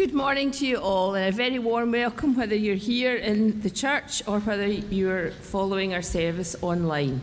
good 0.00 0.14
morning 0.14 0.50
to 0.50 0.66
you 0.66 0.78
all, 0.78 1.14
and 1.14 1.28
a 1.28 1.30
very 1.30 1.58
warm 1.58 1.92
welcome 1.92 2.34
whether 2.34 2.54
you're 2.54 2.74
here 2.74 3.16
in 3.16 3.60
the 3.60 3.68
church 3.68 4.26
or 4.26 4.40
whether 4.40 4.66
you're 4.66 5.30
following 5.30 5.92
our 5.92 6.00
service 6.00 6.56
online. 6.62 7.20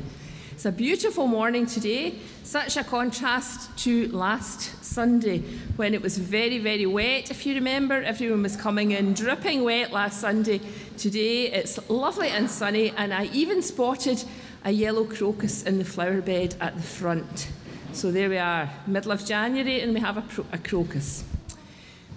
It's 0.52 0.66
a 0.66 0.72
beautiful 0.72 1.25
morning 1.25 1.66
today, 1.66 2.19
such 2.44 2.78
a 2.78 2.84
contrast 2.84 3.75
to 3.80 4.08
last 4.09 4.86
Sunday 4.86 5.39
when 5.75 5.95
it 5.95 6.03
was 6.03 6.19
very, 6.19 6.59
very 6.59 6.86
wet. 6.86 7.31
If 7.31 7.47
you 7.47 7.56
remember, 7.56 7.95
everyone 7.95 8.44
was 8.44 8.56
coming 8.56 8.91
in 8.91 9.16
dripping 9.16 9.64
wet 9.64 9.91
last 9.91 10.22
Sunday. 10.22 10.62
Today 11.00 11.52
it's 11.52 11.80
lovely 11.89 12.28
and 12.28 12.47
sunny, 12.47 12.91
and 12.91 13.12
I 13.12 13.25
even 13.34 13.64
spotted 13.64 14.23
a 14.64 14.69
yellow 14.69 15.06
crocus 15.06 15.64
in 15.64 15.80
the 15.80 15.84
flower 15.84 16.22
bed 16.22 16.56
at 16.62 16.75
the 16.75 16.84
front. 16.84 17.50
So 17.94 18.12
there 18.12 18.30
we 18.30 18.38
are, 18.38 18.69
middle 18.86 19.14
of 19.14 19.25
January, 19.25 19.81
and 19.81 19.95
we 19.95 20.00
have 20.00 20.17
a, 20.17 20.22
pro- 20.22 20.45
a 20.52 20.59
crocus. 20.59 21.23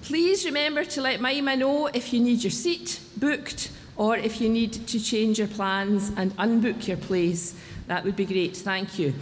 Please 0.03 0.45
remember 0.45 0.85
to 0.85 1.01
let 1.01 1.21
Mima 1.21 1.57
know 1.57 1.87
if 1.89 2.13
you 2.13 2.21
need 2.21 2.43
your 2.43 2.51
seat 2.51 3.01
booked 3.17 3.71
or 3.97 4.17
if 4.17 4.41
you 4.41 4.49
need 4.49 4.73
to 4.89 4.99
change 4.99 5.39
your 5.39 5.49
plans 5.49 6.11
and 6.17 6.35
unbook 6.37 6.89
your 6.89 6.97
place. 6.97 7.55
That 7.87 8.05
would 8.05 8.17
be 8.17 8.25
great, 8.25 8.57
thank 8.57 8.99
you. 8.99 9.15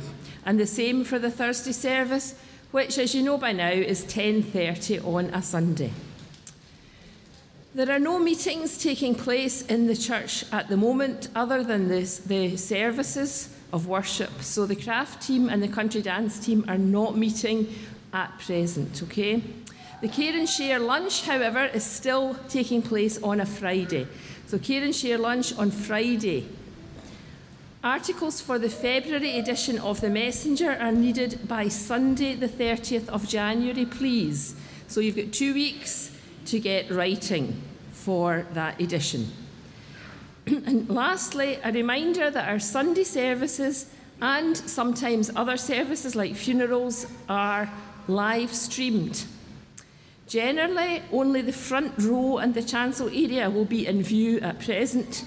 And 0.46 0.58
the 0.58 0.66
same 0.66 1.04
for 1.04 1.18
the 1.18 1.30
Thursday 1.30 1.72
service, 1.72 2.34
which 2.70 2.96
as 2.96 3.14
you 3.14 3.22
know 3.22 3.38
by 3.38 3.52
now 3.52 3.70
is 3.70 4.04
10:30 4.04 5.00
on 5.04 5.26
a 5.34 5.42
Sunday. 5.42 5.92
There 7.74 7.90
are 7.90 7.98
no 7.98 8.18
meetings 8.18 8.78
taking 8.78 9.14
place 9.14 9.62
in 9.62 9.88
the 9.88 9.96
church 9.96 10.44
at 10.52 10.68
the 10.68 10.76
moment 10.76 11.28
other 11.34 11.62
than 11.62 11.88
this, 11.88 12.18
the 12.18 12.56
services 12.56 13.48
of 13.72 13.86
worship. 13.86 14.42
So 14.42 14.64
the 14.64 14.76
craft 14.76 15.26
team 15.26 15.48
and 15.48 15.62
the 15.62 15.68
country 15.68 16.02
dance 16.02 16.38
team 16.38 16.64
are 16.68 16.78
not 16.78 17.16
meeting 17.16 17.68
at 18.12 18.38
present, 18.38 19.02
okay? 19.02 19.42
The 20.00 20.08
Care 20.08 20.36
and 20.36 20.48
Share 20.48 20.78
lunch, 20.78 21.24
however, 21.24 21.64
is 21.64 21.82
still 21.82 22.36
taking 22.48 22.82
place 22.82 23.20
on 23.20 23.40
a 23.40 23.46
Friday. 23.46 24.06
So 24.46 24.56
Care 24.56 24.84
and 24.84 24.94
Share 24.94 25.18
lunch 25.18 25.52
on 25.58 25.72
Friday. 25.72 26.46
Articles 27.82 28.40
for 28.40 28.60
the 28.60 28.70
February 28.70 29.38
edition 29.38 29.76
of 29.80 30.00
The 30.00 30.08
Messenger 30.08 30.70
are 30.80 30.92
needed 30.92 31.48
by 31.48 31.66
Sunday, 31.66 32.36
the 32.36 32.46
30th 32.46 33.08
of 33.08 33.28
January, 33.28 33.86
please. 33.86 34.54
So 34.86 35.00
you've 35.00 35.16
got 35.16 35.32
two 35.32 35.52
weeks 35.52 36.16
to 36.46 36.60
get 36.60 36.92
writing 36.92 37.60
for 37.90 38.46
that 38.52 38.80
edition. 38.80 39.32
and 40.46 40.88
lastly, 40.88 41.58
a 41.64 41.72
reminder 41.72 42.30
that 42.30 42.48
our 42.48 42.60
Sunday 42.60 43.02
services 43.02 43.90
and 44.22 44.56
sometimes 44.56 45.28
other 45.34 45.56
services 45.56 46.14
like 46.14 46.36
funerals 46.36 47.08
are 47.28 47.68
live 48.06 48.54
streamed. 48.54 49.24
Generally, 50.28 51.02
only 51.10 51.40
the 51.40 51.52
front 51.52 51.94
row 51.98 52.36
and 52.36 52.52
the 52.52 52.62
chancel 52.62 53.08
area 53.08 53.48
will 53.48 53.64
be 53.64 53.86
in 53.86 54.02
view 54.02 54.38
at 54.40 54.60
present. 54.60 55.24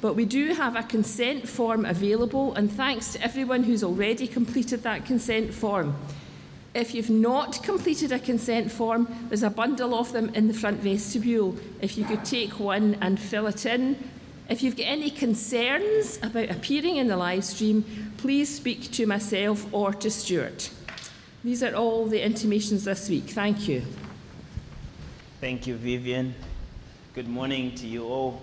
But 0.00 0.14
we 0.14 0.24
do 0.24 0.54
have 0.54 0.76
a 0.76 0.84
consent 0.84 1.48
form 1.48 1.84
available, 1.84 2.54
and 2.54 2.70
thanks 2.70 3.12
to 3.14 3.22
everyone 3.22 3.64
who's 3.64 3.82
already 3.82 4.28
completed 4.28 4.84
that 4.84 5.04
consent 5.04 5.52
form. 5.52 5.96
If 6.72 6.94
you've 6.94 7.10
not 7.10 7.64
completed 7.64 8.12
a 8.12 8.20
consent 8.20 8.70
form, 8.70 9.08
there's 9.28 9.42
a 9.42 9.50
bundle 9.50 9.92
of 9.96 10.12
them 10.12 10.28
in 10.34 10.46
the 10.46 10.54
front 10.54 10.80
vestibule. 10.80 11.56
If 11.80 11.98
you 11.98 12.04
could 12.04 12.24
take 12.24 12.60
one 12.60 12.96
and 13.00 13.18
fill 13.18 13.48
it 13.48 13.66
in. 13.66 13.96
If 14.48 14.62
you've 14.62 14.76
got 14.76 14.86
any 14.86 15.10
concerns 15.10 16.20
about 16.22 16.48
appearing 16.48 16.96
in 16.96 17.08
the 17.08 17.16
live 17.16 17.44
stream, 17.44 17.84
please 18.18 18.54
speak 18.54 18.92
to 18.92 19.04
myself 19.04 19.66
or 19.72 19.92
to 19.94 20.10
Stuart. 20.10 20.70
These 21.42 21.64
are 21.64 21.74
all 21.74 22.06
the 22.06 22.24
intimations 22.24 22.84
this 22.84 23.10
week. 23.10 23.24
Thank 23.24 23.66
you. 23.66 23.82
Thank 25.40 25.68
you, 25.68 25.76
Vivian. 25.76 26.34
Good 27.14 27.28
morning 27.28 27.72
to 27.76 27.86
you 27.86 28.04
all. 28.04 28.42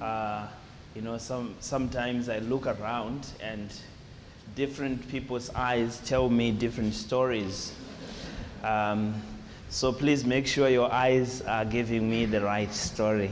Uh, 0.00 0.46
you 0.94 1.02
know, 1.02 1.18
some, 1.18 1.56
sometimes 1.60 2.30
I 2.30 2.38
look 2.38 2.66
around 2.66 3.26
and 3.42 3.70
different 4.56 5.06
people's 5.10 5.50
eyes 5.54 6.00
tell 6.06 6.30
me 6.30 6.52
different 6.52 6.94
stories. 6.94 7.74
Um, 8.64 9.14
so 9.68 9.92
please 9.92 10.24
make 10.24 10.46
sure 10.46 10.70
your 10.70 10.90
eyes 10.90 11.42
are 11.42 11.66
giving 11.66 12.08
me 12.08 12.24
the 12.24 12.40
right 12.40 12.72
story. 12.72 13.30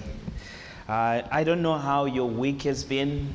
Uh, 0.90 1.22
I 1.30 1.42
don't 1.42 1.62
know 1.62 1.78
how 1.78 2.04
your 2.04 2.28
week 2.28 2.64
has 2.64 2.84
been, 2.84 3.32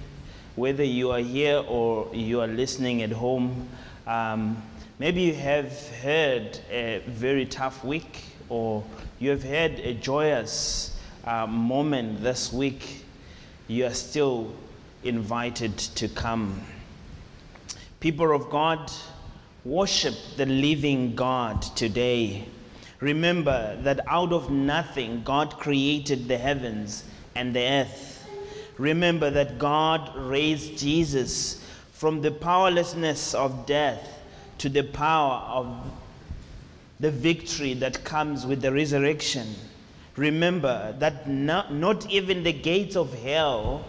whether 0.55 0.83
you 0.83 1.09
are 1.09 1.17
here 1.17 1.63
or 1.67 2.07
you 2.13 2.39
are 2.39 2.47
listening 2.47 3.01
at 3.01 3.11
home. 3.11 3.67
Um, 4.05 4.61
maybe 4.99 5.21
you 5.21 5.33
have 5.33 5.75
heard 6.03 6.59
a 6.69 7.01
very 7.07 7.47
tough 7.47 7.83
week, 7.83 8.21
or 8.49 8.83
you 9.19 9.29
have 9.29 9.43
had 9.43 9.79
a 9.79 9.93
joyous 9.93 10.97
uh, 11.25 11.47
moment 11.47 12.21
this 12.21 12.51
week. 12.51 13.05
You 13.67 13.85
are 13.85 13.93
still 13.93 14.53
invited 15.03 15.77
to 15.77 16.07
come. 16.07 16.61
People 17.99 18.35
of 18.35 18.49
God, 18.49 18.91
worship 19.65 20.15
the 20.35 20.45
living 20.45 21.15
God 21.15 21.61
today. 21.61 22.45
Remember 22.99 23.77
that 23.81 23.99
out 24.07 24.33
of 24.33 24.49
nothing, 24.49 25.23
God 25.23 25.57
created 25.57 26.27
the 26.27 26.37
heavens 26.37 27.03
and 27.35 27.55
the 27.55 27.61
earth. 27.61 28.27
Remember 28.77 29.29
that 29.29 29.59
God 29.59 30.15
raised 30.15 30.77
Jesus 30.77 31.63
from 31.91 32.21
the 32.21 32.31
powerlessness 32.31 33.33
of 33.33 33.65
death 33.65 34.09
to 34.57 34.69
the 34.69 34.83
power 34.83 35.41
of 35.47 35.67
the 37.03 37.11
victory 37.11 37.73
that 37.73 38.01
comes 38.05 38.45
with 38.45 38.61
the 38.61 38.71
resurrection. 38.71 39.45
Remember 40.15 40.95
that 40.99 41.27
not, 41.27 41.73
not 41.73 42.09
even 42.09 42.43
the 42.43 42.53
gates 42.53 42.95
of 42.95 43.13
hell 43.21 43.83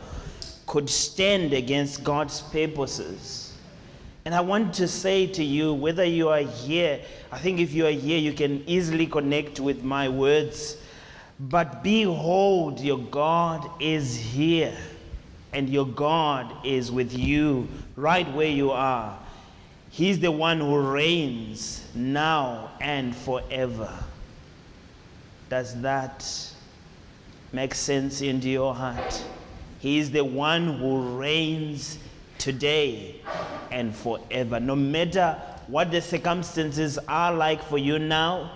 could 0.67 0.91
stand 0.91 1.53
against 1.53 2.03
God's 2.03 2.41
purposes. 2.41 3.57
And 4.25 4.35
I 4.35 4.41
want 4.41 4.75
to 4.75 4.89
say 4.89 5.29
to 5.29 5.45
you, 5.45 5.73
whether 5.73 6.05
you 6.05 6.29
are 6.29 6.41
here, 6.41 6.99
I 7.31 7.39
think 7.39 7.61
if 7.61 7.73
you 7.73 7.87
are 7.87 7.93
here, 7.93 8.19
you 8.19 8.33
can 8.33 8.65
easily 8.67 9.07
connect 9.07 9.61
with 9.61 9.85
my 9.85 10.09
words. 10.09 10.77
But 11.39 11.85
behold, 11.85 12.81
your 12.81 12.99
God 12.99 13.71
is 13.81 14.17
here, 14.17 14.77
and 15.53 15.69
your 15.69 15.87
God 15.87 16.53
is 16.67 16.91
with 16.91 17.13
you 17.17 17.69
right 17.95 18.29
where 18.35 18.49
you 18.49 18.73
are. 18.73 19.17
He's 19.95 20.19
the 20.19 20.33
one 20.33 20.59
who 20.59 20.77
reigns 20.77 21.87
now 21.95 22.73
and 22.81 23.15
forever. 23.15 23.93
Does 25.49 25.81
that 25.83 26.27
make 27.53 27.77
sense 27.77 28.21
into 28.21 28.51
your 28.51 28.75
heart? 28.75 29.25
He 29.79 30.01
is 30.01 30.11
the 30.11 30.25
one 30.25 30.81
who 30.81 31.17
reigns 31.17 32.01
today 32.39 33.21
and 33.71 33.95
forever. 33.95 34.59
No 34.59 34.75
matter 34.75 35.41
what 35.69 35.93
the 35.93 36.03
circumstances 36.03 36.99
are 37.07 37.33
like 37.33 37.63
for 37.63 37.79
you 37.79 38.01
now, 38.01 38.51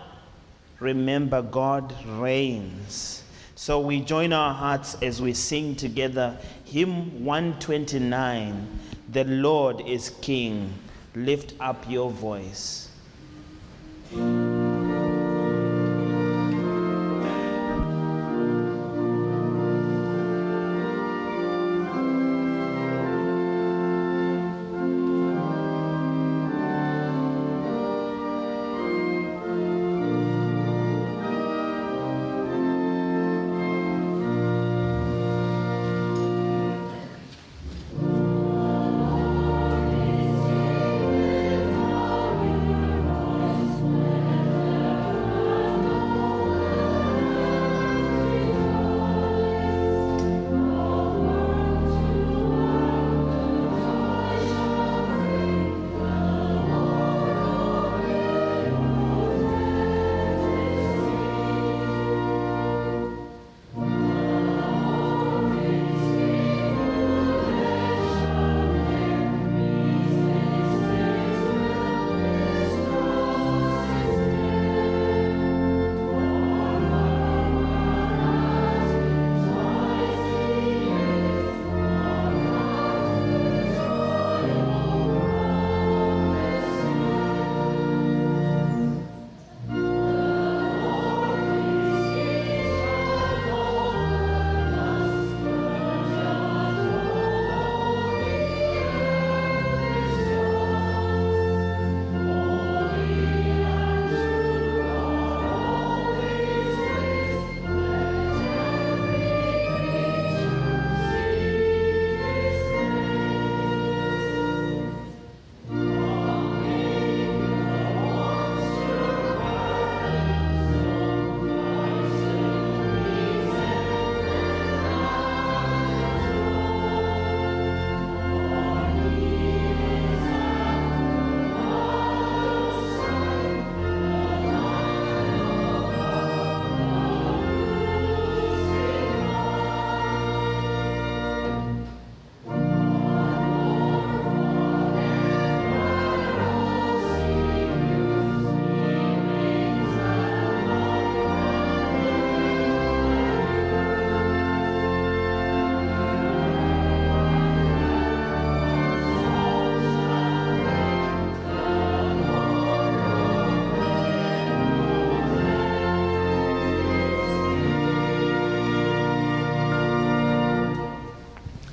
remember 0.80 1.40
God 1.40 1.94
reigns. 2.18 3.22
So 3.54 3.78
we 3.78 4.00
join 4.00 4.32
our 4.32 4.52
hearts 4.52 4.96
as 5.02 5.22
we 5.22 5.34
sing 5.34 5.76
together 5.76 6.36
hymn 6.64 7.24
129 7.24 8.80
The 9.12 9.22
Lord 9.22 9.82
is 9.86 10.10
King. 10.20 10.74
Lift 11.18 11.54
up 11.58 11.90
your 11.90 12.12
voice. 12.12 12.88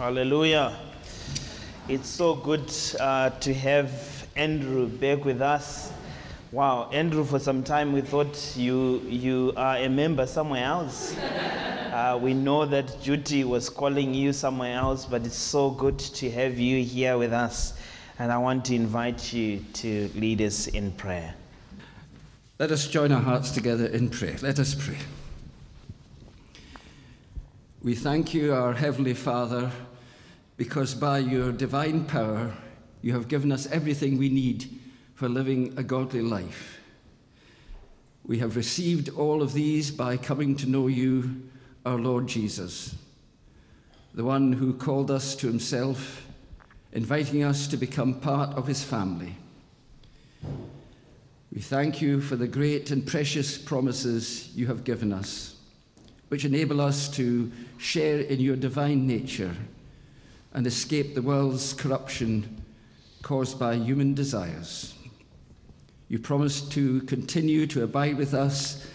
Hallelujah. 0.05 0.77
It's 1.87 2.07
so 2.07 2.35
good 2.35 2.71
uh, 2.99 3.31
to 3.39 3.51
have 3.55 4.27
Andrew 4.35 4.87
back 4.87 5.25
with 5.25 5.41
us. 5.41 5.91
Wow, 6.51 6.91
Andrew, 6.91 7.23
for 7.23 7.39
some 7.39 7.63
time 7.63 7.91
we 7.91 8.01
thought 8.01 8.53
you, 8.55 9.01
you 9.09 9.51
are 9.57 9.77
a 9.77 9.89
member 9.89 10.27
somewhere 10.27 10.63
else. 10.63 11.15
Uh, 11.95 12.19
we 12.21 12.33
know 12.33 12.65
that 12.65 13.01
Judy 13.01 13.45
was 13.45 13.69
calling 13.69 14.13
you 14.13 14.33
somewhere 14.33 14.77
else, 14.77 15.05
but 15.05 15.25
it's 15.25 15.37
so 15.37 15.69
good 15.69 15.97
to 15.97 16.29
have 16.29 16.59
you 16.59 16.83
here 16.83 17.17
with 17.17 17.31
us. 17.31 17.73
And 18.19 18.33
I 18.33 18.37
want 18.37 18.65
to 18.65 18.75
invite 18.75 19.31
you 19.31 19.63
to 19.75 20.11
lead 20.13 20.41
us 20.41 20.67
in 20.67 20.91
prayer. 20.91 21.33
Let 22.59 22.71
us 22.71 22.87
join 22.89 23.13
our 23.13 23.21
hearts 23.21 23.49
together 23.49 23.85
in 23.85 24.09
prayer. 24.09 24.35
Let 24.41 24.59
us 24.59 24.75
pray. 24.75 24.97
We 27.81 27.95
thank 27.95 28.33
you, 28.33 28.53
our 28.53 28.73
Heavenly 28.73 29.13
Father, 29.13 29.71
because 30.57 30.93
by 30.93 31.19
your 31.19 31.51
divine 31.51 32.05
power 32.05 32.53
you 33.01 33.13
have 33.13 33.27
given 33.27 33.51
us 33.51 33.67
everything 33.67 34.17
we 34.17 34.29
need 34.29 34.69
for 35.13 35.29
living 35.29 35.73
a 35.77 35.83
godly 35.83 36.21
life. 36.21 36.79
We 38.25 38.39
have 38.39 38.55
received 38.55 39.09
all 39.09 39.41
of 39.41 39.53
these 39.53 39.91
by 39.91 40.17
coming 40.17 40.55
to 40.57 40.69
know 40.69 40.87
you, 40.87 41.43
our 41.85 41.97
Lord 41.97 42.27
Jesus, 42.27 42.95
the 44.13 44.23
one 44.23 44.53
who 44.53 44.73
called 44.73 45.11
us 45.11 45.35
to 45.35 45.47
himself, 45.47 46.25
inviting 46.91 47.43
us 47.43 47.67
to 47.67 47.77
become 47.77 48.15
part 48.15 48.57
of 48.57 48.65
his 48.65 48.83
family. 48.83 49.35
We 51.53 51.62
thank 51.62 52.01
you 52.01 52.21
for 52.21 52.35
the 52.35 52.47
great 52.47 52.89
and 52.91 53.05
precious 53.05 53.57
promises 53.57 54.50
you 54.55 54.67
have 54.67 54.83
given 54.83 55.13
us, 55.13 55.55
which 56.29 56.43
enable 56.43 56.81
us 56.81 57.07
to 57.12 57.51
share 57.77 58.19
in 58.19 58.39
your 58.39 58.55
divine 58.55 59.05
nature 59.05 59.55
and 60.55 60.65
escape 60.65 61.13
the 61.13 61.21
world's 61.21 61.74
corruption 61.74 62.63
caused 63.21 63.59
by 63.59 63.75
human 63.75 64.13
desires. 64.13 64.93
You 66.07 66.17
promise 66.17 66.62
to 66.69 67.01
continue 67.01 67.67
to 67.67 67.83
abide 67.83 68.17
with 68.17 68.33
us 68.33 68.88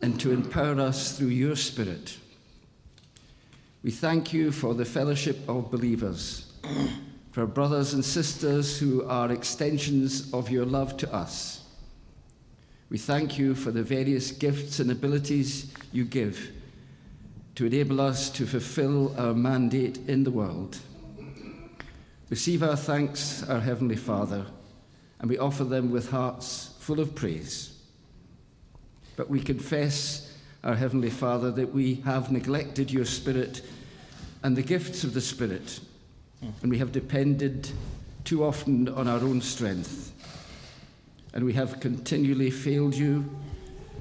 and 0.00 0.20
to 0.20 0.30
empower 0.30 0.80
us 0.80 1.18
through 1.18 1.28
your 1.28 1.56
Spirit. 1.56 2.16
We 3.82 3.90
thank 3.90 4.32
you 4.32 4.52
for 4.52 4.72
the 4.72 4.84
fellowship 4.84 5.36
of 5.48 5.72
believers, 5.72 6.52
for 7.32 7.44
brothers 7.44 7.92
and 7.92 8.04
sisters 8.04 8.78
who 8.78 9.04
are 9.04 9.32
extensions 9.32 10.32
of 10.32 10.48
your 10.48 10.64
love 10.64 10.96
to 10.98 11.12
us. 11.12 11.64
We 12.88 12.98
thank 12.98 13.36
you 13.36 13.56
for 13.56 13.72
the 13.72 13.82
various 13.82 14.30
gifts 14.30 14.78
and 14.78 14.92
abilities 14.92 15.74
you 15.90 16.04
give 16.04 16.52
to 17.56 17.66
enable 17.66 18.00
us 18.00 18.30
to 18.30 18.46
fulfill 18.46 19.12
our 19.18 19.34
mandate 19.34 19.98
in 20.06 20.22
the 20.22 20.30
world. 20.30 20.78
Receive 22.30 22.62
our 22.62 22.76
thanks, 22.76 23.46
our 23.48 23.60
Heavenly 23.60 23.96
Father, 23.96 24.46
and 25.18 25.28
we 25.28 25.36
offer 25.36 25.64
them 25.64 25.90
with 25.90 26.10
hearts 26.10 26.74
full 26.78 27.00
of 27.00 27.14
praise. 27.14 27.76
But 29.16 29.28
we 29.28 29.40
confess, 29.40 30.32
our 30.64 30.74
Heavenly 30.74 31.10
Father, 31.10 31.50
that 31.50 31.74
we 31.74 31.96
have 32.06 32.32
neglected 32.32 32.90
your 32.90 33.04
Spirit 33.04 33.62
and 34.42 34.56
the 34.56 34.62
gifts 34.62 35.04
of 35.04 35.12
the 35.12 35.20
Spirit, 35.20 35.80
and 36.62 36.70
we 36.70 36.78
have 36.78 36.92
depended 36.92 37.70
too 38.24 38.44
often 38.44 38.88
on 38.88 39.08
our 39.08 39.20
own 39.20 39.42
strength 39.42 40.10
and 41.32 41.44
we 41.44 41.52
have 41.52 41.80
continually 41.80 42.50
failed 42.50 42.94
you. 42.94 43.28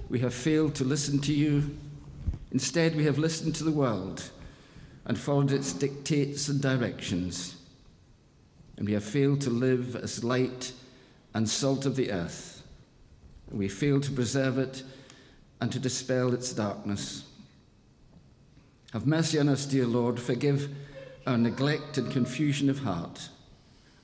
We 0.09 0.19
have 0.19 0.33
failed 0.33 0.75
to 0.75 0.83
listen 0.83 1.19
to 1.21 1.33
you. 1.33 1.77
Instead, 2.51 2.95
we 2.95 3.05
have 3.05 3.19
listened 3.19 3.55
to 3.55 3.63
the 3.63 3.71
world 3.71 4.31
and 5.05 5.17
followed 5.17 5.51
its 5.51 5.73
dictates 5.73 6.49
and 6.49 6.61
directions. 6.61 7.55
And 8.79 8.87
we 8.87 8.93
have 8.93 9.03
failed 9.03 9.41
to 9.41 9.49
live 9.49 9.97
as 9.97 10.23
light 10.23 10.71
and 11.33 11.49
salt 11.49 11.85
of 11.85 11.97
the 11.97 12.13
earth. 12.13 12.63
We 13.51 13.67
failed 13.67 14.03
to 14.03 14.11
preserve 14.11 14.57
it 14.57 14.83
and 15.59 15.69
to 15.73 15.79
dispel 15.79 16.33
its 16.33 16.53
darkness. 16.53 17.25
Have 18.93 19.05
mercy 19.05 19.37
on 19.37 19.49
us, 19.49 19.65
dear 19.65 19.85
Lord. 19.85 20.17
Forgive 20.17 20.69
our 21.27 21.37
neglect 21.37 21.97
and 21.97 22.09
confusion 22.09 22.69
of 22.69 22.79
heart 22.79 23.27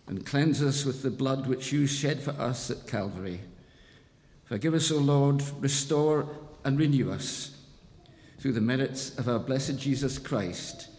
and 0.08 0.26
cleanse 0.26 0.62
us 0.62 0.84
with 0.84 1.04
the 1.04 1.10
blood 1.10 1.48
which 1.48 1.72
you 1.72 1.88
shed 1.88 2.22
for 2.22 2.32
us 2.32 2.70
at 2.70 2.86
Calvary. 2.86 3.40
Forgive 4.44 4.74
us, 4.74 4.92
O 4.92 4.98
Lord, 4.98 5.42
restore 5.62 6.28
and 6.66 6.78
renew 6.78 7.14
us 7.14 7.56
through 8.40 8.52
the 8.52 8.62
merits 8.62 9.18
of 9.18 9.30
our 9.30 9.40
blessed 9.40 9.80
Jesus 9.80 10.20
Christ, 10.20 10.90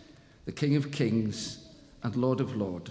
the 0.47 0.53
King 0.53 0.77
of 0.77 0.91
kings 0.91 1.59
and 2.03 2.17
Lord 2.17 2.41
of 2.41 2.57
lords. 2.57 2.91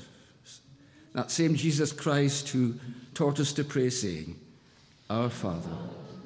That 1.16 1.32
same 1.32 1.56
Jesus 1.56 1.94
Christ 1.94 2.50
who 2.50 2.76
taught 3.14 3.40
us 3.40 3.54
to 3.54 3.64
pray, 3.64 3.90
saying, 3.90 4.38
Our 5.10 5.30
Father, 5.30 5.78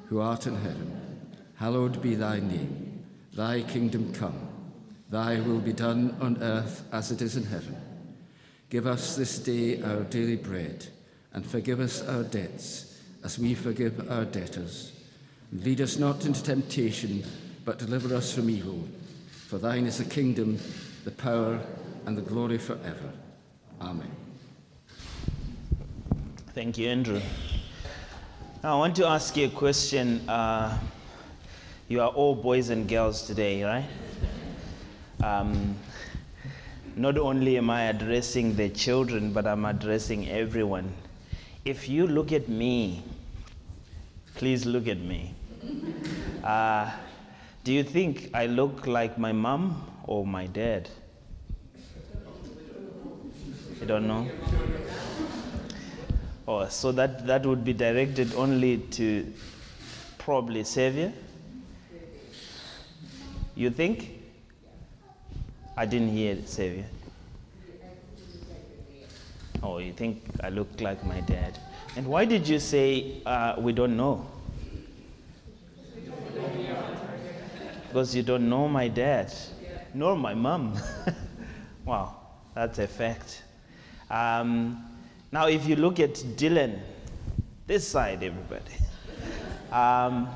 who 0.08 0.18
art 0.18 0.48
in 0.48 0.56
heaven, 0.56 1.20
hallowed 1.54 2.02
be 2.02 2.16
thy 2.16 2.40
name. 2.40 3.04
Thy 3.32 3.62
kingdom 3.62 4.12
come, 4.12 4.48
thy 5.08 5.40
will 5.40 5.60
be 5.60 5.72
done 5.72 6.16
on 6.20 6.42
earth 6.42 6.82
as 6.92 7.12
it 7.12 7.22
is 7.22 7.36
in 7.36 7.44
heaven. 7.44 7.80
Give 8.68 8.88
us 8.88 9.14
this 9.14 9.38
day 9.38 9.80
our 9.80 10.00
daily 10.00 10.34
bread, 10.34 10.88
and 11.32 11.46
forgive 11.46 11.78
us 11.78 12.02
our 12.02 12.24
debts, 12.24 13.00
as 13.22 13.38
we 13.38 13.54
forgive 13.54 14.10
our 14.10 14.24
debtors. 14.24 14.90
Lead 15.52 15.80
us 15.80 15.98
not 15.98 16.26
into 16.26 16.42
temptation, 16.42 17.22
but 17.64 17.78
deliver 17.78 18.12
us 18.12 18.34
from 18.34 18.50
evil. 18.50 18.88
For 19.46 19.58
thine 19.58 19.86
is 19.86 19.98
the 19.98 20.04
kingdom, 20.04 20.58
the 21.04 21.12
power, 21.12 21.60
and 22.06 22.18
the 22.18 22.22
glory 22.22 22.58
forever. 22.58 23.12
Amen. 23.80 24.29
Thank 26.52 26.78
you, 26.78 26.88
Andrew. 26.88 27.20
I 28.64 28.74
want 28.74 28.96
to 28.96 29.06
ask 29.06 29.36
you 29.36 29.46
a 29.46 29.50
question. 29.50 30.28
Uh, 30.28 30.76
you 31.86 32.00
are 32.00 32.08
all 32.08 32.34
boys 32.34 32.70
and 32.70 32.88
girls 32.88 33.22
today, 33.22 33.62
right? 33.62 33.86
Um, 35.22 35.76
not 36.96 37.16
only 37.18 37.56
am 37.56 37.70
I 37.70 37.84
addressing 37.84 38.56
the 38.56 38.68
children, 38.68 39.32
but 39.32 39.46
I'm 39.46 39.64
addressing 39.64 40.28
everyone. 40.28 40.92
If 41.64 41.88
you 41.88 42.08
look 42.08 42.32
at 42.32 42.48
me, 42.48 43.04
please 44.34 44.66
look 44.66 44.88
at 44.88 44.98
me. 44.98 45.32
Uh, 46.42 46.90
do 47.62 47.72
you 47.72 47.84
think 47.84 48.28
I 48.34 48.46
look 48.46 48.88
like 48.88 49.16
my 49.18 49.30
mom 49.30 49.88
or 50.02 50.26
my 50.26 50.46
dad? 50.46 50.88
I 53.80 53.84
don't 53.84 54.08
know? 54.08 54.26
Oh, 56.50 56.66
so 56.66 56.90
that, 56.90 57.28
that 57.28 57.46
would 57.46 57.64
be 57.64 57.72
directed 57.72 58.34
only 58.34 58.78
to 58.98 59.32
probably 60.18 60.64
Savior? 60.64 61.12
You 63.54 63.70
think? 63.70 64.18
I 65.76 65.86
didn't 65.86 66.08
hear 66.08 66.36
Savior. 66.46 66.86
Oh, 69.62 69.78
you 69.78 69.92
think 69.92 70.24
I 70.42 70.48
look 70.48 70.80
like 70.80 71.04
my 71.04 71.20
dad? 71.20 71.56
And 71.94 72.04
why 72.08 72.24
did 72.24 72.48
you 72.48 72.58
say 72.58 73.22
uh, 73.24 73.54
we 73.56 73.72
don't 73.72 73.96
know? 73.96 74.26
Because 77.86 78.12
you 78.16 78.24
don't 78.24 78.48
know 78.48 78.66
my 78.66 78.88
dad, 78.88 79.32
nor 79.94 80.16
my 80.16 80.34
mom. 80.34 80.76
wow, 81.84 82.16
that's 82.56 82.80
a 82.80 82.88
fact. 82.88 83.44
Um, 84.10 84.89
now, 85.32 85.46
if 85.46 85.66
you 85.66 85.76
look 85.76 86.00
at 86.00 86.14
Dylan, 86.14 86.80
this 87.66 87.86
side, 87.86 88.22
everybody, 88.22 88.72
um, 89.70 90.28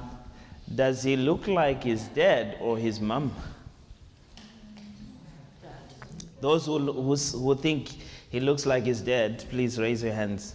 does 0.72 1.02
he 1.02 1.16
look 1.16 1.48
like 1.48 1.82
his 1.82 2.04
dad 2.04 2.56
or 2.60 2.78
his 2.78 3.00
mom? 3.00 3.34
Those 6.40 6.66
who, 6.66 6.78
who, 6.78 7.16
who 7.16 7.54
think 7.56 7.88
he 8.30 8.38
looks 8.38 8.66
like 8.66 8.84
he's 8.84 9.00
dead, 9.00 9.44
please 9.50 9.78
raise 9.80 10.02
your 10.02 10.12
hands. 10.12 10.54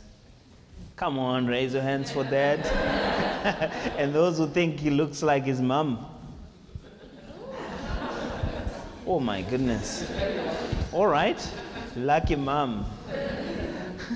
Come 0.96 1.20
on, 1.20 1.48
raise 1.48 1.74
your 1.74 1.82
hands 1.82 2.12
for 2.12 2.24
dad. 2.24 2.66
and 3.98 4.14
those 4.14 4.38
who 4.38 4.48
think 4.48 4.80
he 4.80 4.90
looks 4.90 5.22
like 5.22 5.44
his 5.44 5.62
mom. 5.62 6.06
Oh 9.06 9.20
my 9.20 9.42
goodness. 9.42 10.10
All 10.92 11.08
right, 11.08 11.40
lucky 11.96 12.36
mom. 12.36 12.86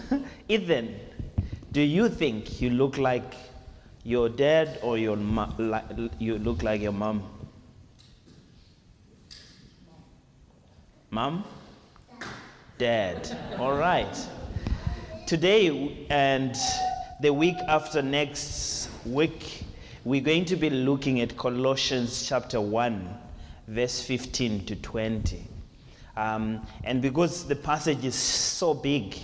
Ethan, 0.50 0.96
do 1.72 1.82
you 1.82 2.10
think 2.10 2.62
you 2.62 2.70
look 2.70 2.98
like 2.98 3.34
your 4.04 4.30
dad 4.30 4.80
or 4.82 4.98
your 4.98 5.16
mo- 5.16 5.82
you 6.20 6.38
look 6.38 6.64
like 6.64 6.82
your 6.82 6.92
mom? 6.92 7.24
Mom? 11.10 11.44
Dad. 12.78 13.38
All 13.60 13.78
right. 13.78 14.18
Today 15.28 16.06
and 16.10 16.56
the 17.22 17.32
week 17.32 17.56
after 17.68 18.02
next 18.02 18.90
week, 19.06 19.64
we're 20.04 20.22
going 20.22 20.46
to 20.46 20.56
be 20.56 20.70
looking 20.70 21.22
at 21.22 21.38
Colossians 21.38 22.28
chapter 22.28 22.60
1, 22.60 23.18
verse 23.68 24.02
15 24.02 24.66
to 24.66 24.76
20. 24.76 25.44
Um, 26.18 26.66
and 26.84 27.02
because 27.02 27.48
the 27.48 27.56
passage 27.56 28.04
is 28.04 28.16
so 28.16 28.74
big, 28.74 29.16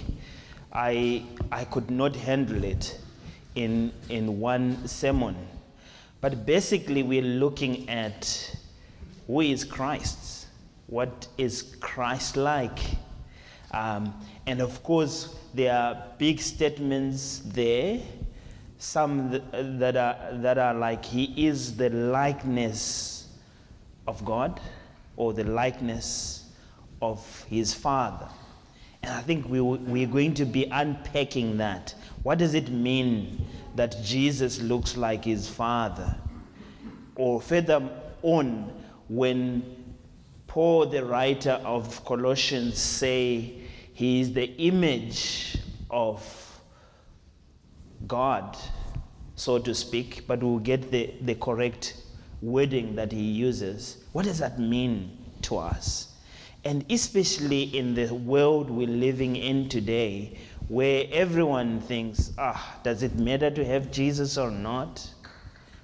I, 0.72 1.24
I 1.52 1.66
could 1.66 1.90
not 1.90 2.16
handle 2.16 2.64
it 2.64 3.00
in, 3.56 3.92
in 4.10 4.40
one 4.40 4.88
sermon. 4.88 5.36
But 6.22 6.46
basically, 6.46 7.02
we're 7.02 7.22
looking 7.22 7.90
at 7.90 8.56
who 9.26 9.42
is 9.42 9.64
Christ? 9.64 10.48
What 10.88 11.28
is 11.38 11.76
Christ 11.80 12.36
like? 12.36 12.80
Um, 13.72 14.14
and 14.46 14.62
of 14.62 14.82
course, 14.84 15.36
there 15.54 15.76
are 15.76 16.04
big 16.18 16.40
statements 16.40 17.42
there, 17.46 18.00
some 18.78 19.32
th- 19.32 19.44
that 19.52 19.96
are, 19.96 20.18
that 20.34 20.58
are 20.58 20.74
like, 20.74 21.06
He 21.06 21.48
is 21.48 21.78
the 21.78 21.90
likeness 21.90 23.28
of 24.08 24.24
God 24.26 24.60
or 25.16 25.34
the 25.34 25.44
likeness 25.44 26.50
of 27.02 27.46
His 27.50 27.74
Father. 27.74 28.28
And 29.04 29.14
I 29.14 29.22
think 29.22 29.48
we, 29.48 29.62
we're 29.62 30.08
going 30.08 30.34
to 30.36 30.46
be 30.46 30.66
unpacking 30.66 31.58
that. 31.58 31.96
What 32.24 32.38
does 32.38 32.54
it 32.54 32.70
mean 32.70 33.46
that 33.76 33.96
Jesus 34.04 34.62
looks 34.62 34.98
like 34.98 35.26
his 35.26 35.48
Father? 35.48 36.16
Or 37.16 37.42
further 37.42 37.90
on, 38.22 38.74
when 39.08 39.96
Paul, 40.48 40.88
the 40.88 41.06
writer 41.06 41.62
of 41.64 42.04
Colossians, 42.06 42.78
say 42.78 43.62
he 43.94 44.22
is 44.22 44.34
the 44.34 44.46
image 44.58 45.58
of 45.90 46.62
God, 48.08 48.58
so 49.36 49.60
to 49.60 49.74
speak, 49.74 50.26
but 50.28 50.42
we'll 50.42 50.60
get 50.60 50.92
the, 50.92 51.14
the 51.22 51.36
correct 51.36 52.02
wording 52.42 52.96
that 52.96 53.12
he 53.12 53.22
uses. 53.22 54.04
What 54.12 54.26
does 54.26 54.40
that 54.40 54.60
mean 54.60 55.18
to 55.44 55.58
us? 55.58 56.09
And 56.66 56.86
especially 56.90 57.64
in 57.78 57.96
the 57.96 58.14
world 58.14 58.70
we're 58.70 58.88
living 58.88 59.36
in 59.36 59.70
today, 59.70 60.38
where 60.68 61.06
everyone 61.12 61.82
thinks, 61.82 62.32
ah, 62.38 62.80
does 62.84 63.02
it 63.02 63.16
matter 63.16 63.50
to 63.50 63.66
have 63.66 63.92
Jesus 63.92 64.38
or 64.38 64.52
not? 64.52 65.10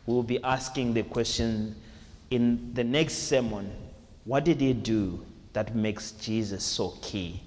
We'll 0.06 0.24
be 0.24 0.44
asking 0.44 0.94
the 0.94 1.04
question 1.04 1.76
in 2.30 2.74
the 2.74 2.84
next 2.84 3.30
sermon 3.30 3.72
what 4.26 4.44
did 4.44 4.60
he 4.60 4.74
do 4.74 5.24
that 5.54 5.76
makes 5.76 6.12
Jesus 6.14 6.64
so 6.64 6.98
key 7.02 7.42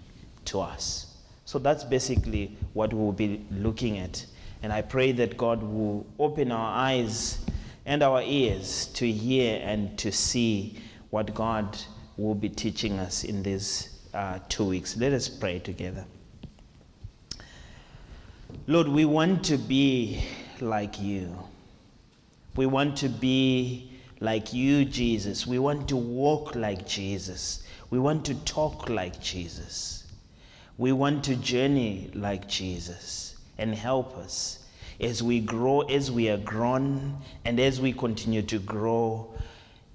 to 0.47 0.61
us? 0.61 1.17
So 1.45 1.59
that's 1.59 1.83
basically 1.83 2.57
what 2.73 2.93
we'll 2.93 3.13
be 3.13 3.45
looking 3.51 3.99
at. 3.99 4.25
And 4.63 4.73
I 4.73 4.83
pray 4.83 5.13
that 5.13 5.37
God 5.37 5.63
will 5.63 6.07
open 6.19 6.53
our 6.53 6.77
eyes 6.77 7.45
and 7.85 8.03
our 8.03 8.23
ears 8.23 8.87
to 8.95 9.11
hear 9.11 9.61
and 9.63 9.99
to 9.99 10.13
see 10.13 10.79
what 11.11 11.35
God 11.35 11.77
will 12.19 12.35
be 12.35 12.49
teaching 12.49 12.99
us 12.99 13.25
in 13.25 13.43
these 13.43 14.01
uh, 14.13 14.39
two 14.49 14.65
weeks. 14.65 14.97
Let 14.97 15.13
us 15.13 15.29
pray 15.29 15.61
together. 15.61 16.05
Lord, 18.67 18.89
we 18.89 19.05
want 19.05 19.45
to 19.45 19.57
be 19.57 20.23
like 20.61 21.01
you. 21.01 21.35
We 22.57 22.67
want 22.67 22.97
to 22.99 23.09
be 23.09 23.93
like 24.21 24.53
you, 24.53 24.85
Jesus. 24.85 25.47
We 25.47 25.59
want 25.59 25.89
to 25.89 25.97
walk 25.97 26.55
like 26.57 26.87
Jesus. 26.87 27.63
We 27.91 27.99
want 27.99 28.27
to 28.27 28.35
talk 28.45 28.89
like 28.91 29.21
Jesus. 29.21 30.05
We 30.77 30.93
want 30.93 31.25
to 31.25 31.37
journey 31.37 32.11
like 32.15 32.49
Jesus 32.49 33.37
and 33.59 33.75
help 33.75 34.17
us 34.17 34.65
as 35.01 35.23
we 35.23 35.41
grow, 35.41 35.83
as 35.83 36.11
we 36.11 36.29
are 36.29 36.39
grown, 36.39 37.17
and 37.45 37.61
as 37.61 37.81
we 37.81 37.93
continue 37.93 38.43
to 38.43 38.59
grow, 38.59 39.33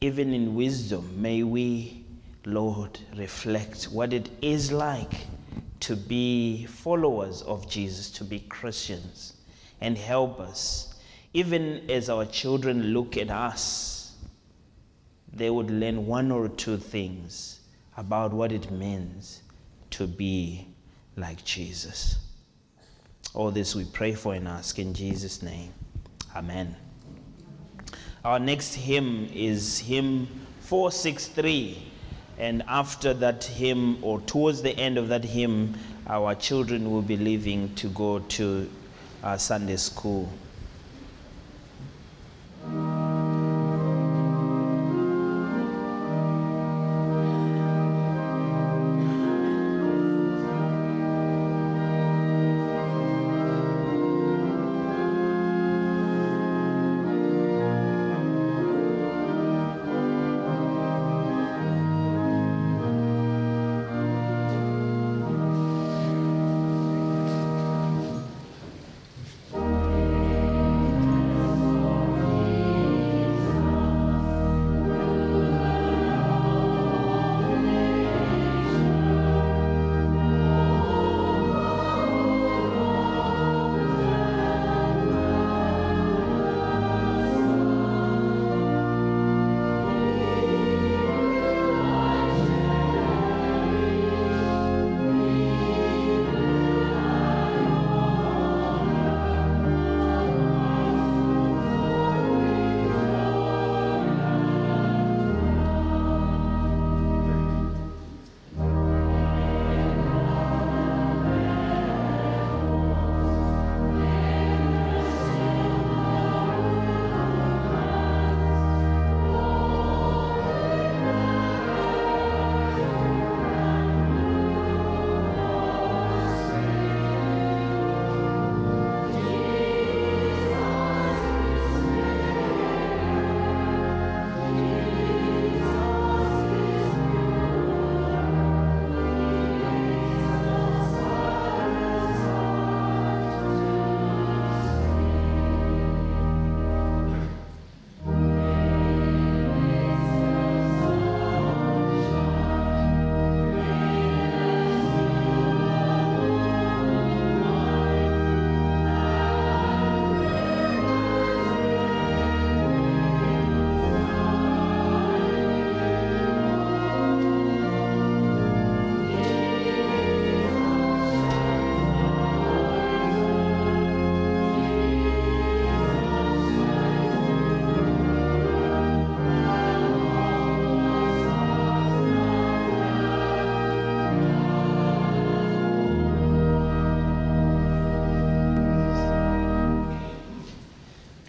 even 0.01 0.33
in 0.33 0.55
wisdom. 0.55 1.21
May 1.21 1.43
we, 1.43 2.02
Lord, 2.45 2.99
reflect 3.15 3.85
what 3.85 4.13
it 4.13 4.29
is 4.41 4.71
like 4.71 5.13
to 5.81 5.95
be 5.95 6.65
followers 6.65 7.41
of 7.43 7.69
Jesus, 7.69 8.09
to 8.11 8.23
be 8.23 8.39
Christians, 8.39 9.33
and 9.81 9.97
help 9.97 10.39
us. 10.39 10.95
Even 11.33 11.89
as 11.89 12.09
our 12.09 12.25
children 12.25 12.93
look 12.93 13.17
at 13.17 13.29
us, 13.29 14.15
they 15.31 15.49
would 15.49 15.71
learn 15.71 16.05
one 16.05 16.31
or 16.31 16.47
two 16.49 16.77
things 16.77 17.59
about 17.97 18.33
what 18.33 18.51
it 18.51 18.71
means 18.71 19.41
to 19.91 20.05
be 20.07 20.67
like 21.15 21.43
Jesus. 21.43 22.17
All 23.33 23.51
this 23.51 23.73
we 23.73 23.85
pray 23.85 24.13
for 24.13 24.35
and 24.35 24.47
ask 24.47 24.77
in 24.79 24.93
Jesus' 24.93 25.41
name. 25.41 25.73
Amen. 26.35 26.75
Our 28.23 28.39
next 28.39 28.75
hymn 28.75 29.29
is 29.33 29.79
hymn 29.79 30.27
463. 30.61 31.92
And 32.37 32.63
after 32.67 33.13
that 33.13 33.43
hymn, 33.43 34.03
or 34.03 34.19
towards 34.21 34.61
the 34.61 34.77
end 34.77 34.97
of 34.97 35.07
that 35.09 35.23
hymn, 35.23 35.77
our 36.07 36.35
children 36.35 36.91
will 36.91 37.01
be 37.01 37.17
leaving 37.17 37.73
to 37.75 37.87
go 37.89 38.19
to 38.19 38.69
uh, 39.23 39.37
Sunday 39.37 39.77
school. 39.77 40.29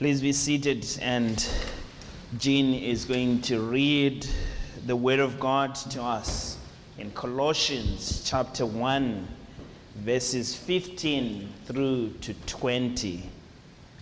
Please 0.04 0.20
be 0.20 0.32
seated, 0.32 0.86
and 1.00 1.48
Jean 2.36 2.74
is 2.74 3.06
going 3.06 3.40
to 3.40 3.58
read 3.60 4.26
the 4.84 4.94
Word 4.94 5.18
of 5.18 5.40
God 5.40 5.74
to 5.76 6.02
us 6.02 6.58
in 6.98 7.10
Colossians 7.12 8.22
chapter 8.22 8.66
1, 8.66 9.26
verses 9.96 10.54
15 10.54 11.48
through 11.64 12.10
to 12.20 12.34
20. 12.34 13.22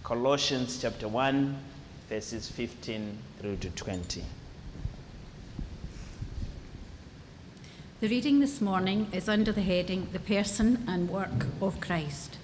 Colossians 0.02 0.80
chapter 0.82 1.06
1, 1.06 1.56
verses 2.08 2.50
15 2.50 3.16
through 3.38 3.56
to 3.58 3.70
20. 3.70 4.24
The 8.00 8.08
reading 8.08 8.40
this 8.40 8.60
morning 8.60 9.06
is 9.12 9.28
under 9.28 9.52
the 9.52 9.62
heading 9.62 10.08
The 10.12 10.18
Person 10.18 10.82
and 10.88 11.08
Work 11.08 11.46
of 11.60 11.80
Christ. 11.80 12.38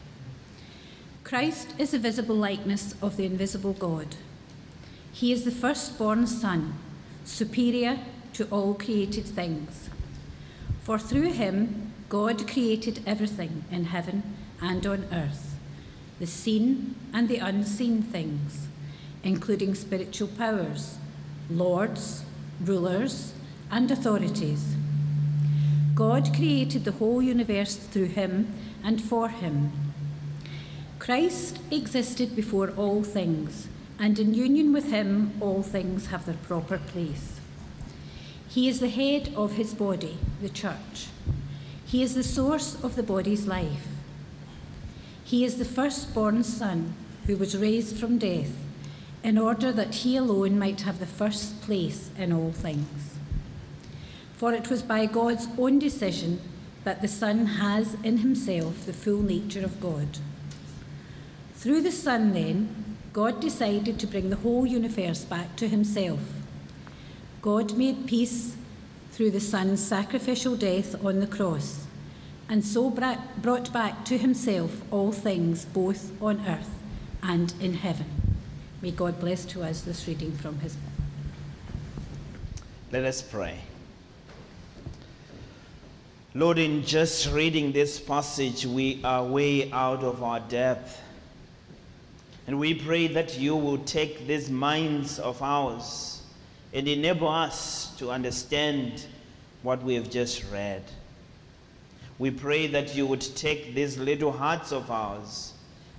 Christ 1.29 1.75
is 1.77 1.91
the 1.91 1.99
visible 1.99 2.37
likeness 2.37 2.95
of 3.03 3.19
the 3.19 3.27
invisible 3.27 3.75
God. 3.75 4.17
He 5.13 5.31
is 5.31 5.45
the 5.45 5.51
firstborn 5.51 6.27
Son, 6.27 6.73
superior 7.27 7.99
to 8.33 8.47
all 8.47 8.73
created 8.73 9.27
things. 9.27 9.91
For 10.81 10.99
through 10.99 11.33
him, 11.33 11.93
God 12.09 12.49
created 12.51 13.03
everything 13.07 13.65
in 13.71 13.85
heaven 13.85 14.23
and 14.63 14.87
on 14.87 15.05
earth, 15.13 15.55
the 16.19 16.27
seen 16.27 16.97
and 17.13 17.29
the 17.29 17.37
unseen 17.37 18.01
things, 18.01 18.67
including 19.23 19.75
spiritual 19.75 20.29
powers, 20.29 20.97
lords, 21.51 22.25
rulers, 22.59 23.35
and 23.71 23.91
authorities. 23.91 24.77
God 25.95 26.35
created 26.35 26.87
the 26.87 26.93
whole 26.93 27.21
universe 27.21 27.77
through 27.77 28.07
him 28.07 28.55
and 28.83 28.99
for 29.03 29.29
him. 29.29 29.88
Christ 31.09 31.59
existed 31.71 32.37
before 32.37 32.69
all 32.73 33.03
things, 33.03 33.69
and 33.99 34.19
in 34.19 34.35
union 34.35 34.75
with 34.75 34.91
him, 34.91 35.33
all 35.41 35.63
things 35.63 36.09
have 36.09 36.27
their 36.27 36.35
proper 36.35 36.77
place. 36.77 37.41
He 38.47 38.69
is 38.69 38.81
the 38.81 38.91
head 38.91 39.33
of 39.35 39.53
his 39.53 39.73
body, 39.73 40.19
the 40.43 40.51
church. 40.51 41.07
He 41.87 42.03
is 42.03 42.15
the 42.15 42.23
source 42.23 42.75
of 42.85 42.95
the 42.95 43.03
body's 43.03 43.47
life. 43.47 43.87
He 45.25 45.47
is 45.47 45.57
the 45.57 45.65
firstborn 45.65 46.45
Son 46.45 46.93
who 47.27 47.39
was 47.39 47.57
raised 47.57 47.97
from 47.97 48.19
death, 48.19 48.53
in 49.25 49.39
order 49.39 49.73
that 49.73 49.95
he 49.95 50.15
alone 50.15 50.59
might 50.59 50.83
have 50.83 50.99
the 50.99 51.07
first 51.07 51.63
place 51.63 52.11
in 52.19 52.35
all 52.35 52.53
things. 52.53 53.17
For 54.37 54.53
it 54.53 54.69
was 54.69 54.83
by 54.83 55.07
God's 55.07 55.49
own 55.57 55.79
decision 55.79 56.43
that 56.85 57.01
the 57.01 57.09
Son 57.09 57.47
has 57.47 57.95
in 58.05 58.19
himself 58.19 58.85
the 58.85 58.93
full 58.93 59.23
nature 59.23 59.65
of 59.65 59.81
God. 59.81 60.19
Through 61.59 61.81
the 61.81 61.91
Son, 61.91 62.33
then, 62.35 62.97
God 63.13 63.41
decided 63.41 63.99
to 63.99 64.07
bring 64.07 64.31
the 64.31 64.37
whole 64.37 64.65
universe 64.65 65.25
back 65.25 65.57
to 65.57 65.67
himself. 65.67 66.21
God 67.43 67.77
made 67.77 68.07
peace 68.07 68.55
through 69.11 69.33
the 69.33 69.41
Son's 69.41 69.85
sacrificial 69.85 70.55
death 70.55 71.05
on 71.05 71.19
the 71.19 71.27
cross, 71.27 71.87
and 72.49 72.65
so 72.65 72.89
brought 72.89 73.73
back 73.73 74.05
to 74.05 74.17
himself 74.17 74.83
all 74.93 75.11
things, 75.11 75.65
both 75.65 76.13
on 76.23 76.47
earth 76.47 76.71
and 77.25 77.53
in 77.61 77.75
heaven. 77.75 78.07
May 78.81 78.93
God 78.93 79.19
bless 79.19 79.45
to 79.47 79.65
us 79.65 79.81
this 79.81 80.07
reading 80.07 80.31
from 80.31 80.61
his 80.61 80.77
book. 80.77 80.93
Let 82.93 83.05
us 83.05 83.21
pray. 83.21 83.59
Lord, 86.35 86.59
in 86.59 86.85
just 86.85 87.33
reading 87.33 87.73
this 87.73 87.99
passage, 87.99 88.65
we 88.65 89.01
are 89.03 89.25
way 89.25 89.73
out 89.73 90.05
of 90.05 90.23
our 90.23 90.39
depth. 90.39 91.03
And 92.49 92.59
we 92.59 92.73
pray 92.73 93.09
that 93.09 93.39
you 93.39 93.55
will 93.55 93.77
take 93.77 94.27
these 94.27 94.49
minds 94.49 95.19
of 95.19 95.43
ours 95.43 96.23
and 96.73 96.89
enable 96.89 97.29
us 97.29 97.95
to 97.99 98.11
understand 98.11 99.05
what 99.63 99.83
we 99.83 99.97
have 99.97 100.09
just 100.09 100.51
read. 100.51 100.83
We 102.19 102.31
pray 102.31 102.67
that 102.69 102.97
you 102.97 103.05
would 103.05 103.21
take 103.21 103.75
these 103.75 103.99
little 103.99 104.33
hearts 104.33 104.73
of 104.73 104.91
ours 104.91 105.53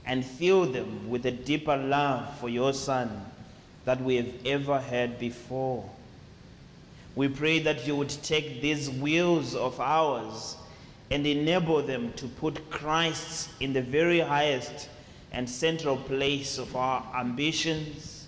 and 0.07 0.25
fill 0.25 0.65
them 0.65 1.07
with 1.07 1.27
a 1.27 1.31
deeper 1.31 1.77
love 1.77 2.35
for 2.39 2.49
your 2.49 2.73
Son 2.73 3.27
that 3.85 4.01
we 4.01 4.15
have 4.15 4.33
ever 4.43 4.79
had 4.79 5.19
before. 5.19 5.87
We 7.15 7.27
pray 7.27 7.59
that 7.59 7.85
you 7.85 7.95
would 7.95 8.09
take 8.09 8.59
these 8.59 8.89
wills 8.89 9.53
of 9.53 9.79
ours 9.79 10.57
and 11.11 11.27
enable 11.27 11.83
them 11.83 12.11
to 12.13 12.27
put 12.27 12.71
Christ 12.71 13.51
in 13.59 13.71
the 13.71 13.83
very 13.83 14.19
highest 14.19 14.89
and 15.31 15.49
central 15.49 15.97
place 15.97 16.57
of 16.57 16.75
our 16.75 17.05
ambitions, 17.15 18.27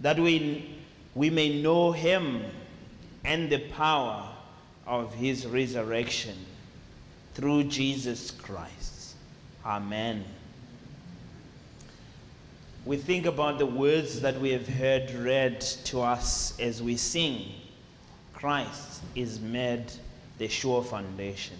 that 0.00 0.18
we, 0.18 0.76
we 1.14 1.30
may 1.30 1.60
know 1.60 1.92
him 1.92 2.44
and 3.24 3.50
the 3.50 3.58
power 3.70 4.28
of 4.86 5.14
his 5.14 5.46
resurrection 5.46 6.36
through 7.34 7.64
Jesus 7.64 8.30
Christ. 8.30 9.14
Amen. 9.64 10.24
We 12.84 12.96
think 12.96 13.26
about 13.26 13.58
the 13.58 13.66
words 13.66 14.20
that 14.22 14.40
we 14.40 14.50
have 14.50 14.66
heard 14.66 15.12
read 15.12 15.60
to 15.60 16.00
us 16.00 16.58
as 16.58 16.82
we 16.82 16.96
sing. 16.96 17.52
Christ 18.34 19.02
is 19.14 19.38
made 19.38 19.84
the 20.38 20.48
sure 20.48 20.82
foundation. 20.82 21.56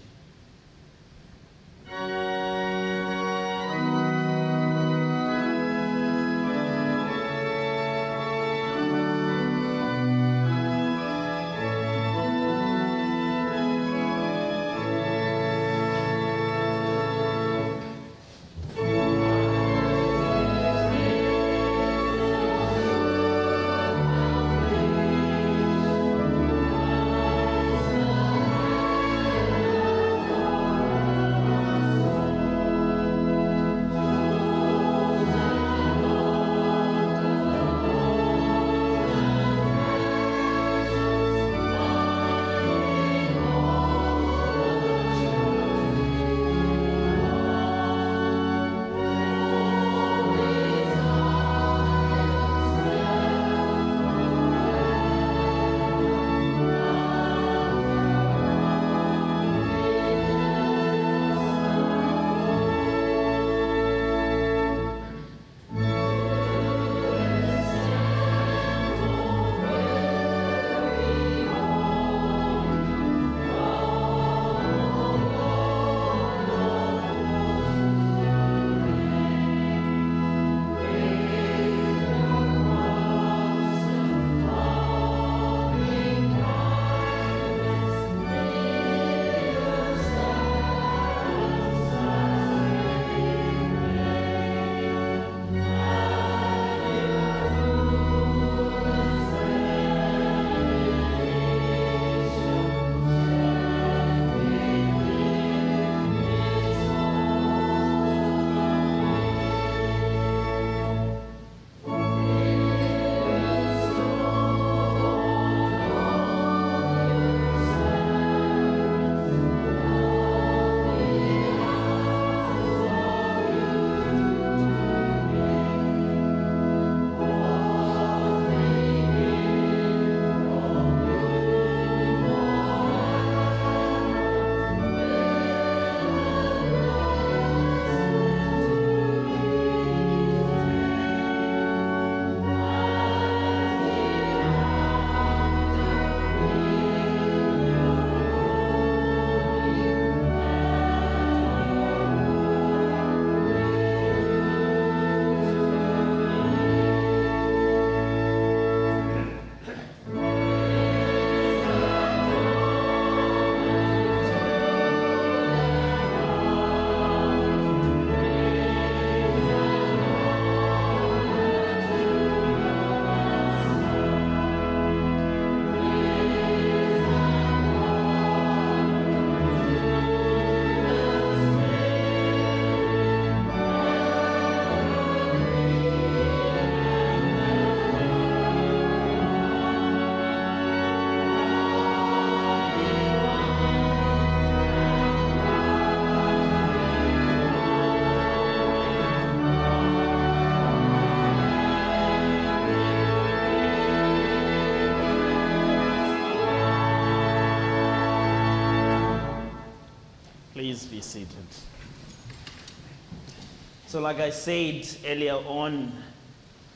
So, 213.86 214.00
like 214.00 214.18
I 214.18 214.30
said 214.30 214.88
earlier 215.04 215.34
on, 215.34 215.92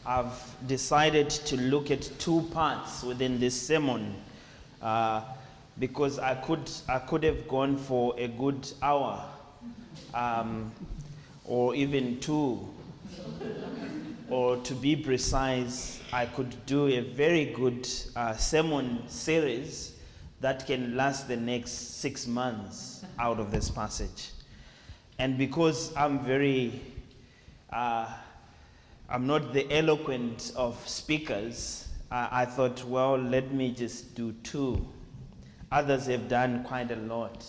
I've 0.05 0.67
decided 0.67 1.31
to 1.31 1.57
look 1.57 1.91
at 1.91 2.03
two 2.19 2.43
parts 2.53 3.03
within 3.03 3.41
this 3.41 3.61
sermon 3.61 4.15
uh, 4.83 5.23
because 5.79 6.19
I 6.19 6.35
could, 6.35 6.71
I 6.89 6.99
could 6.99 7.25
have 7.25 7.49
gone 7.49 7.77
for 7.79 8.15
a 8.19 8.29
good 8.29 8.71
hour 8.83 9.25
um, 10.13 10.71
or 11.47 11.75
even 11.75 12.21
two. 12.21 12.69
or 14.29 14.57
to 14.59 14.75
be 14.75 14.97
precise, 14.97 16.01
I 16.13 16.27
could 16.27 16.67
do 16.67 16.89
a 16.89 17.01
very 17.01 17.47
good 17.47 17.89
uh, 18.15 18.35
sermon 18.35 19.09
series 19.09 19.93
that 20.41 20.67
can 20.67 20.97
last 20.97 21.29
the 21.29 21.37
next 21.37 22.01
six 22.01 22.27
months 22.27 22.96
out 23.19 23.41
of 23.41 23.51
this 23.51 23.71
passage. 23.71 24.31
And 25.19 25.39
because 25.39 25.95
I'm 25.97 26.25
very, 26.25 26.81
uh, 27.73 28.13
I'm 29.09 29.27
not 29.27 29.53
the 29.53 29.71
eloquent 29.73 30.53
of 30.57 30.77
speakers, 30.89 31.89
uh, 32.11 32.29
I 32.31 32.45
thought, 32.45 32.85
well, 32.85 33.17
let 33.17 33.53
me 33.53 33.73
just 33.73 34.15
do 34.15 34.33
two. 34.43 34.87
Others 35.73 36.07
have 36.07 36.29
done 36.29 36.63
quite 36.65 36.91
a 36.91 36.97
lot 36.97 37.45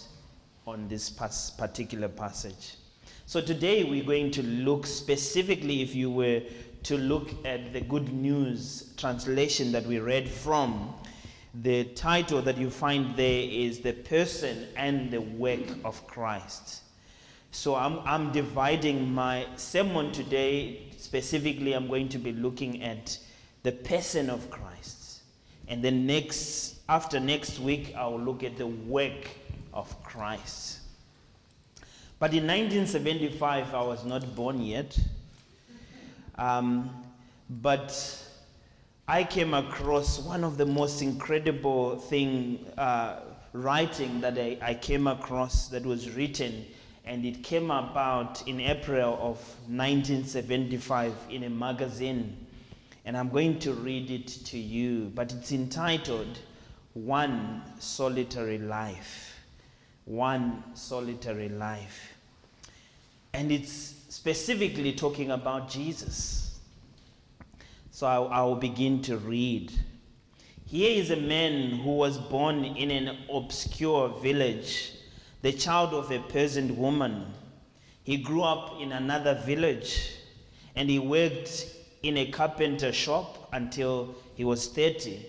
on 0.65 0.87
this 0.87 1.09
pas- 1.09 1.51
particular 1.51 2.07
passage. 2.07 2.75
So 3.25 3.41
today 3.41 3.83
we're 3.83 4.03
going 4.03 4.31
to 4.31 4.43
look 4.43 4.85
specifically, 4.85 5.81
if 5.81 5.93
you 5.93 6.09
were 6.09 6.41
to 6.83 6.97
look 6.97 7.29
at 7.45 7.73
the 7.73 7.81
Good 7.81 8.13
News 8.13 8.93
translation 8.97 9.71
that 9.73 9.85
we 9.85 9.99
read 9.99 10.29
from, 10.29 10.93
the 11.53 11.85
title 11.85 12.41
that 12.41 12.57
you 12.57 12.69
find 12.69 13.15
there 13.15 13.43
is 13.49 13.79
The 13.79 13.93
Person 13.93 14.67
and 14.75 15.11
the 15.11 15.21
Work 15.21 15.83
of 15.83 16.05
Christ. 16.07 16.81
So 17.51 17.75
I'm, 17.75 17.99
I'm 17.99 18.31
dividing 18.31 19.11
my 19.11 19.47
sermon 19.55 20.11
today. 20.11 20.83
Specifically, 20.97 21.73
I'm 21.73 21.87
going 21.87 22.09
to 22.09 22.17
be 22.17 22.31
looking 22.31 22.83
at 22.83 23.17
the 23.63 23.71
person 23.71 24.29
of 24.29 24.49
Christ. 24.49 25.21
And 25.67 25.83
then 25.83 26.05
next, 26.05 26.75
after 26.87 27.19
next 27.19 27.59
week, 27.59 27.93
I'll 27.97 28.19
look 28.19 28.43
at 28.43 28.57
the 28.57 28.67
work 28.67 29.27
of 29.73 30.03
Christ. 30.03 30.79
But 32.19 32.31
in 32.33 32.47
1975, 32.47 33.73
I 33.73 33.81
was 33.81 34.05
not 34.05 34.35
born 34.35 34.61
yet. 34.61 34.97
Um, 36.35 37.03
but 37.49 38.26
I 39.09 39.23
came 39.23 39.53
across 39.53 40.19
one 40.19 40.43
of 40.43 40.57
the 40.57 40.65
most 40.65 41.01
incredible 41.01 41.97
thing 41.97 42.65
uh, 42.77 43.21
writing 43.53 44.19
that 44.19 44.37
I, 44.37 44.57
I 44.61 44.73
came 44.73 45.07
across 45.07 45.69
that 45.69 45.85
was 45.85 46.09
written, 46.11 46.65
and 47.05 47.25
it 47.25 47.41
came 47.41 47.71
about 47.71 48.45
in 48.49 48.59
April 48.59 49.13
of 49.13 49.37
1975 49.69 51.13
in 51.29 51.43
a 51.45 51.49
magazine. 51.49 52.35
And 53.05 53.15
I'm 53.15 53.29
going 53.29 53.59
to 53.59 53.71
read 53.71 54.11
it 54.11 54.27
to 54.27 54.57
you, 54.57 55.09
but 55.15 55.31
it's 55.31 55.53
entitled 55.53 56.39
One 56.93 57.61
Solitary 57.79 58.57
Life. 58.57 59.39
One 60.03 60.65
Solitary 60.73 61.47
Life. 61.47 62.13
And 63.33 63.53
it's 63.53 63.95
specifically 64.09 64.91
talking 64.91 65.31
about 65.31 65.69
Jesus. 65.69 66.46
So 67.97 68.05
I, 68.05 68.43
will 68.43 68.57
begin 68.57 69.01
to 69.09 69.17
read. 69.17 69.71
Here 70.67 71.01
is 71.01 71.09
a 71.09 71.15
man 71.15 71.79
who 71.79 71.95
was 71.95 72.19
born 72.19 72.63
in 72.63 72.91
an 72.91 73.17
obscure 73.27 74.09
village, 74.21 74.91
the 75.41 75.51
child 75.51 75.95
of 75.95 76.11
a 76.11 76.19
peasant 76.19 76.77
woman. 76.77 77.25
He 78.03 78.17
grew 78.17 78.43
up 78.43 78.79
in 78.79 78.91
another 78.91 79.41
village 79.43 80.11
and 80.75 80.87
he 80.91 80.99
worked 80.99 81.73
in 82.03 82.17
a 82.17 82.27
carpenter 82.27 82.93
shop 82.93 83.49
until 83.51 84.13
he 84.35 84.45
was 84.45 84.67
30. 84.67 85.25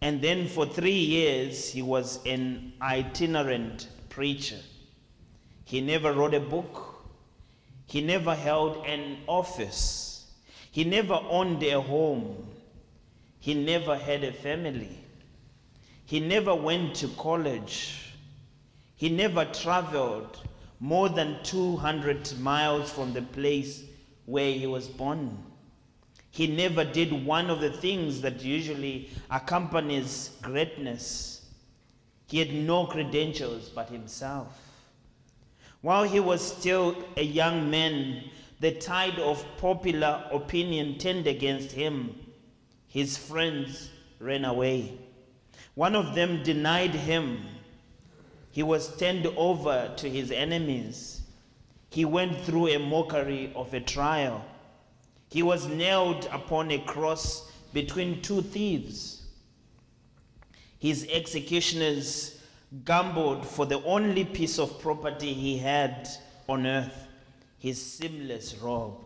And 0.00 0.22
then 0.22 0.46
for 0.46 0.66
three 0.66 0.92
years, 1.00 1.68
he 1.68 1.82
was 1.82 2.24
an 2.24 2.74
itinerant 2.80 3.88
preacher. 4.08 4.60
He 5.64 5.80
never 5.80 6.12
wrote 6.12 6.34
a 6.34 6.38
book, 6.38 7.02
he 7.86 8.02
never 8.02 8.36
held 8.36 8.86
an 8.86 9.16
office. 9.26 10.07
He 10.78 10.84
never 10.84 11.20
owned 11.28 11.60
a 11.64 11.80
home. 11.80 12.36
He 13.40 13.52
never 13.52 13.96
had 13.96 14.22
a 14.22 14.32
family. 14.32 14.96
He 16.04 16.20
never 16.20 16.54
went 16.54 16.94
to 17.00 17.08
college. 17.08 18.14
He 18.94 19.08
never 19.08 19.44
traveled 19.46 20.38
more 20.78 21.08
than 21.08 21.42
200 21.42 22.38
miles 22.38 22.92
from 22.92 23.12
the 23.12 23.22
place 23.22 23.82
where 24.26 24.52
he 24.52 24.68
was 24.68 24.86
born. 24.86 25.36
He 26.30 26.46
never 26.46 26.84
did 26.84 27.26
one 27.26 27.50
of 27.50 27.60
the 27.60 27.72
things 27.72 28.20
that 28.20 28.44
usually 28.44 29.10
accompanies 29.32 30.30
greatness. 30.42 31.44
He 32.28 32.38
had 32.38 32.54
no 32.54 32.86
credentials 32.86 33.68
but 33.68 33.88
himself. 33.88 34.56
While 35.80 36.04
he 36.04 36.20
was 36.20 36.40
still 36.40 36.96
a 37.16 37.24
young 37.24 37.68
man, 37.68 38.30
the 38.60 38.72
tide 38.72 39.18
of 39.18 39.44
popular 39.58 40.24
opinion 40.32 40.98
turned 40.98 41.26
against 41.26 41.72
him. 41.72 42.18
His 42.88 43.16
friends 43.16 43.90
ran 44.18 44.44
away. 44.44 44.98
One 45.74 45.94
of 45.94 46.14
them 46.14 46.42
denied 46.42 46.94
him. 46.94 47.40
He 48.50 48.62
was 48.62 48.96
turned 48.96 49.26
over 49.26 49.92
to 49.96 50.10
his 50.10 50.32
enemies. 50.32 51.22
He 51.90 52.04
went 52.04 52.40
through 52.40 52.68
a 52.68 52.78
mockery 52.78 53.52
of 53.54 53.72
a 53.72 53.80
trial. 53.80 54.44
He 55.30 55.42
was 55.42 55.68
nailed 55.68 56.28
upon 56.32 56.70
a 56.70 56.78
cross 56.78 57.52
between 57.72 58.22
two 58.22 58.42
thieves. 58.42 59.22
His 60.78 61.06
executioners 61.10 62.40
gambled 62.84 63.46
for 63.46 63.66
the 63.66 63.82
only 63.84 64.24
piece 64.24 64.58
of 64.58 64.80
property 64.80 65.32
he 65.32 65.58
had 65.58 66.08
on 66.48 66.66
earth 66.66 67.07
his 67.58 67.80
seamless 67.84 68.56
robe. 68.56 68.96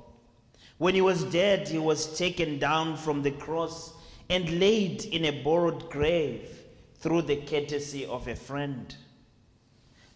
When 0.79 0.95
he 0.95 1.01
was 1.01 1.25
dead, 1.25 1.69
he 1.69 1.79
was 1.79 2.19
taken 2.19 2.59
down 2.59 2.97
from 2.97 3.23
the 3.23 3.31
cross 3.31 3.93
and 4.29 4.61
laid 4.61 5.05
in 5.05 5.25
a 5.25 5.43
borrowed 5.43 5.91
grave 5.91 6.49
through 6.97 7.23
the 7.23 7.37
courtesy 7.37 8.07
of 8.07 8.29
a 8.29 8.37
friend. 8.37 8.95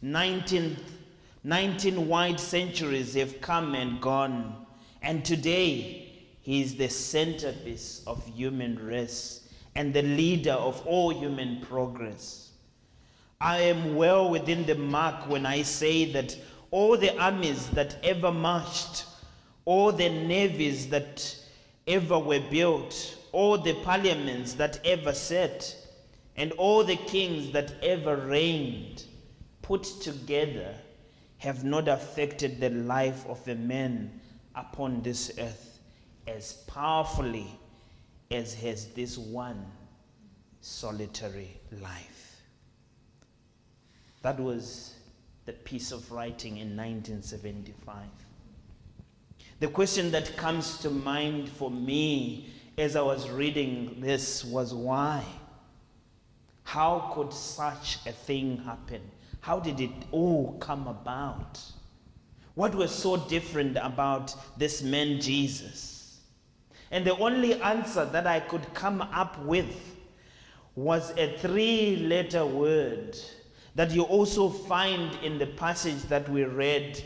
19, 0.02 0.76
19 1.44 2.08
wide 2.08 2.38
centuries 2.38 3.14
have 3.14 3.40
come 3.40 3.74
and 3.74 4.00
gone, 4.00 4.66
and 5.02 5.24
today 5.24 6.12
he 6.40 6.62
is 6.62 6.76
the 6.76 6.88
centerpiece 6.88 8.02
of 8.06 8.24
human 8.26 8.78
race 8.86 9.48
and 9.74 9.92
the 9.92 10.02
leader 10.02 10.52
of 10.52 10.84
all 10.86 11.10
human 11.10 11.60
progress. 11.60 12.50
I 13.40 13.58
am 13.58 13.96
well 13.96 14.30
within 14.30 14.64
the 14.64 14.74
mark 14.74 15.28
when 15.28 15.44
I 15.44 15.62
say 15.62 16.10
that 16.12 16.36
all 16.70 16.96
the 16.96 17.16
armies 17.18 17.68
that 17.70 17.96
ever 18.02 18.32
marched, 18.32 19.04
all 19.64 19.92
the 19.92 20.08
navies 20.08 20.88
that 20.88 21.36
ever 21.86 22.18
were 22.18 22.42
built, 22.50 23.16
all 23.32 23.58
the 23.58 23.74
parliaments 23.82 24.54
that 24.54 24.80
ever 24.84 25.12
sat, 25.12 25.76
and 26.36 26.52
all 26.52 26.84
the 26.84 26.96
kings 26.96 27.52
that 27.52 27.72
ever 27.82 28.16
reigned, 28.16 29.04
put 29.62 29.84
together, 30.00 30.74
have 31.38 31.64
not 31.64 31.88
affected 31.88 32.60
the 32.60 32.70
life 32.70 33.24
of 33.28 33.46
a 33.48 33.54
man 33.54 34.20
upon 34.54 35.02
this 35.02 35.32
earth 35.38 35.78
as 36.26 36.54
powerfully 36.66 37.46
as 38.30 38.54
has 38.54 38.88
this 38.88 39.16
one 39.16 39.64
solitary 40.60 41.60
life. 41.80 42.40
That 44.22 44.40
was 44.40 44.95
the 45.46 45.52
piece 45.52 45.92
of 45.92 46.10
writing 46.10 46.58
in 46.58 46.76
1975. 46.76 47.96
The 49.60 49.68
question 49.68 50.10
that 50.10 50.36
comes 50.36 50.78
to 50.78 50.90
mind 50.90 51.48
for 51.48 51.70
me 51.70 52.50
as 52.76 52.96
I 52.96 53.00
was 53.00 53.30
reading 53.30 53.96
this 54.00 54.44
was 54.44 54.74
why? 54.74 55.24
How 56.64 57.12
could 57.14 57.32
such 57.32 57.98
a 58.06 58.12
thing 58.12 58.58
happen? 58.58 59.00
How 59.40 59.60
did 59.60 59.80
it 59.80 59.92
all 60.10 60.58
come 60.58 60.88
about? 60.88 61.60
What 62.54 62.74
was 62.74 62.90
so 62.90 63.16
different 63.16 63.76
about 63.80 64.34
this 64.58 64.82
man 64.82 65.20
Jesus? 65.20 66.20
And 66.90 67.06
the 67.06 67.16
only 67.18 67.60
answer 67.62 68.04
that 68.04 68.26
I 68.26 68.40
could 68.40 68.74
come 68.74 69.00
up 69.00 69.42
with 69.44 69.96
was 70.74 71.12
a 71.16 71.38
three 71.38 71.96
letter 71.96 72.44
word 72.44 73.16
that 73.76 73.92
you 73.92 74.02
also 74.02 74.48
find 74.48 75.14
in 75.22 75.38
the 75.38 75.46
passage 75.46 76.02
that 76.04 76.28
we 76.28 76.44
read 76.44 77.02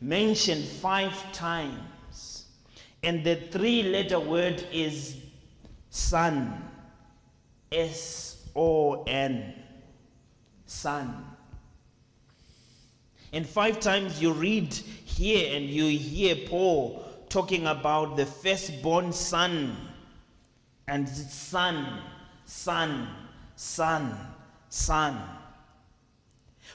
mentioned 0.00 0.64
five 0.64 1.12
times. 1.32 2.46
And 3.02 3.24
the 3.24 3.36
three 3.36 3.82
letter 3.82 4.20
word 4.20 4.64
is 4.72 5.16
son. 5.90 6.70
S 7.72 8.48
O 8.54 9.02
N. 9.02 9.52
Son. 10.64 11.24
And 13.32 13.46
five 13.46 13.80
times 13.80 14.22
you 14.22 14.32
read 14.32 14.72
here 14.72 15.56
and 15.56 15.64
you 15.64 15.86
hear 15.98 16.36
Paul 16.48 17.04
talking 17.28 17.66
about 17.66 18.16
the 18.16 18.26
firstborn 18.26 19.12
son 19.12 19.76
and 20.86 21.08
son, 21.08 22.00
son, 22.44 23.08
son, 23.56 24.18
son. 24.68 25.41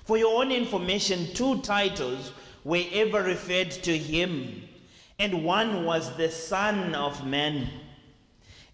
For 0.07 0.17
your 0.17 0.41
own 0.41 0.53
information, 0.53 1.27
two 1.33 1.59
titles 1.59 2.31
were 2.63 2.85
ever 2.93 3.23
referred 3.23 3.71
to 3.71 3.97
him, 3.97 4.63
and 5.19 5.43
one 5.43 5.83
was 5.83 6.15
the 6.15 6.31
Son 6.31 6.95
of 6.95 7.27
Man. 7.27 7.67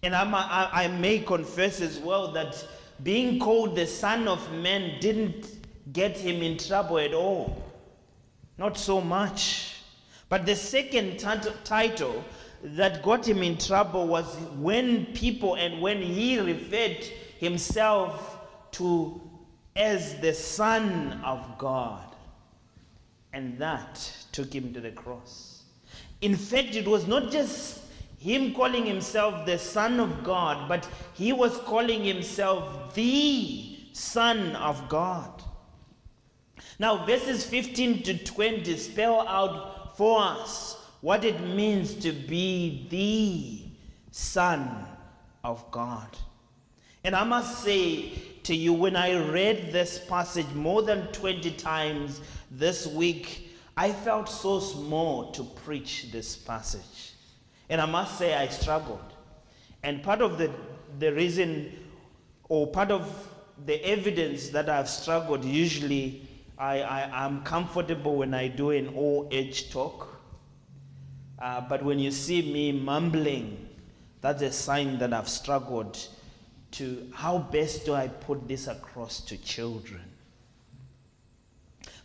And 0.04 0.14
I'm, 0.16 0.36
I, 0.36 0.70
I 0.72 0.88
may 0.90 1.18
confess 1.18 1.82
as 1.82 1.98
well 1.98 2.32
that 2.34 2.64
being 3.02 3.40
called 3.40 3.76
the 3.76 3.88
Son 3.88 4.28
of 4.28 4.52
Man 4.52 5.00
didn't 5.00 5.48
get 5.92 6.16
him 6.16 6.44
in 6.44 6.56
trouble 6.56 7.00
at 7.00 7.16
all. 7.16 7.64
Not 8.60 8.78
so 8.78 9.02
much. 9.02 9.78
But 10.30 10.46
the 10.46 10.56
second 10.56 11.18
tit- 11.18 11.66
title 11.66 12.24
that 12.62 13.02
got 13.02 13.28
him 13.28 13.42
in 13.42 13.58
trouble 13.58 14.06
was 14.06 14.36
when 14.60 15.08
people 15.08 15.56
and 15.56 15.82
when 15.82 16.00
he 16.00 16.40
referred 16.40 17.04
himself 17.40 18.38
to 18.74 19.20
as 19.76 20.20
the 20.20 20.34
Son 20.34 21.22
of 21.24 21.58
God. 21.58 22.16
And 23.34 23.58
that 23.58 24.12
took 24.32 24.54
him 24.54 24.74
to 24.74 24.82
the 24.82 24.92
cross. 24.92 25.64
In 26.22 26.36
fact, 26.36 26.76
it 26.76 26.88
was 26.88 27.08
not 27.08 27.32
just 27.32 27.82
him 28.20 28.54
calling 28.54 28.86
himself 28.86 29.46
the 29.46 29.58
Son 29.58 30.00
of 30.00 30.24
God, 30.24 30.70
but 30.70 30.88
he 31.14 31.34
was 31.34 31.58
calling 31.60 32.04
himself 32.04 32.94
the 32.94 33.78
Son 33.92 34.56
of 34.56 34.88
God. 34.88 35.42
Now, 36.80 37.06
verses 37.06 37.46
15 37.46 38.04
to 38.04 38.24
20 38.24 38.78
spell 38.78 39.28
out 39.28 39.98
for 39.98 40.22
us 40.22 40.78
what 41.02 41.26
it 41.26 41.42
means 41.42 41.96
to 41.96 42.12
be 42.12 42.88
the 42.90 43.72
Son 44.12 44.86
of 45.44 45.70
God. 45.72 46.08
And 47.04 47.16
I 47.16 47.24
must 47.26 47.64
say 47.64 48.14
to 48.44 48.56
you, 48.56 48.74
when 48.74 48.96
I 48.96 49.16
read 49.30 49.72
this 49.72 49.98
passage 49.98 50.48
more 50.54 50.82
than 50.82 51.08
20 51.08 51.52
times 51.52 52.22
this 52.52 52.86
week, 52.86 53.50
I 53.76 53.92
felt 53.92 54.30
so 54.30 54.60
small 54.60 55.32
to 55.32 55.44
preach 55.44 56.12
this 56.12 56.36
passage. 56.36 57.14
And 57.70 57.82
I 57.82 57.86
must 57.86 58.18
say, 58.18 58.36
I 58.36 58.48
struggled. 58.48 59.14
And 59.82 60.04
part 60.04 60.22
of 60.22 60.38
the, 60.38 60.52
the 61.00 61.14
reason, 61.14 61.72
or 62.50 62.68
part 62.68 62.92
of 62.92 63.30
the 63.66 63.84
evidence 63.86 64.50
that 64.50 64.70
I've 64.70 64.90
struggled, 64.90 65.44
usually 65.44 66.28
I, 66.58 66.82
I, 66.82 67.26
am 67.26 67.44
comfortable 67.44 68.16
when 68.18 68.34
I 68.34 68.48
do 68.48 68.72
an 68.72 68.90
all 68.90 69.28
age 69.32 69.72
talk. 69.72 70.08
Uh, 71.40 71.62
but 71.62 71.84
when 71.84 72.00
you 72.00 72.12
see 72.12 72.54
me 72.54 72.72
mumbling, 72.72 73.70
that's 74.22 74.42
a 74.42 74.52
sign 74.52 75.00
that 75.00 75.14
I've 75.14 75.28
struggled 75.28 76.08
to 76.74 77.08
how 77.14 77.38
best 77.38 77.86
do 77.86 77.94
I 77.94 78.08
put 78.08 78.48
this 78.48 78.68
across 78.68 79.22
to 79.22 79.38
children. 79.38 80.02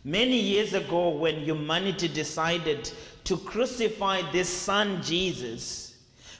Many 0.03 0.39
years 0.39 0.73
ago, 0.73 1.09
when 1.09 1.35
humanity 1.41 2.07
decided 2.07 2.91
to 3.25 3.37
crucify 3.37 4.21
this 4.31 4.47
son 4.47 5.01
Jesus, 5.03 5.97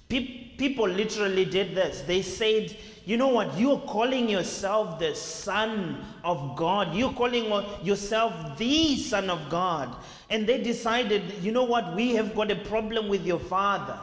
pe- 0.07 0.51
people 0.57 0.87
literally 0.87 1.45
did 1.45 1.75
this. 1.75 2.01
They 2.01 2.21
said, 2.21 2.75
you 3.05 3.17
know 3.17 3.29
what? 3.29 3.57
You're 3.57 3.79
calling 3.79 4.29
yourself 4.29 4.99
the 4.99 5.15
Son 5.15 6.05
of 6.23 6.55
God. 6.55 6.93
You're 6.93 7.13
calling 7.13 7.45
yourself 7.83 8.57
the 8.57 8.97
Son 8.97 9.31
of 9.31 9.49
God. 9.49 9.95
And 10.29 10.45
they 10.45 10.61
decided, 10.61 11.23
you 11.41 11.51
know 11.51 11.63
what? 11.63 11.95
We 11.95 12.13
have 12.13 12.35
got 12.35 12.51
a 12.51 12.55
problem 12.55 13.07
with 13.07 13.25
your 13.25 13.39
Father. 13.39 13.99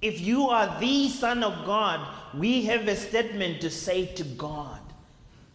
If 0.00 0.20
you 0.20 0.48
are 0.48 0.78
the 0.78 1.08
Son 1.08 1.42
of 1.42 1.66
God, 1.66 2.06
we 2.34 2.62
have 2.66 2.86
a 2.86 2.94
statement 2.94 3.60
to 3.62 3.70
say 3.70 4.06
to 4.06 4.24
God. 4.24 4.80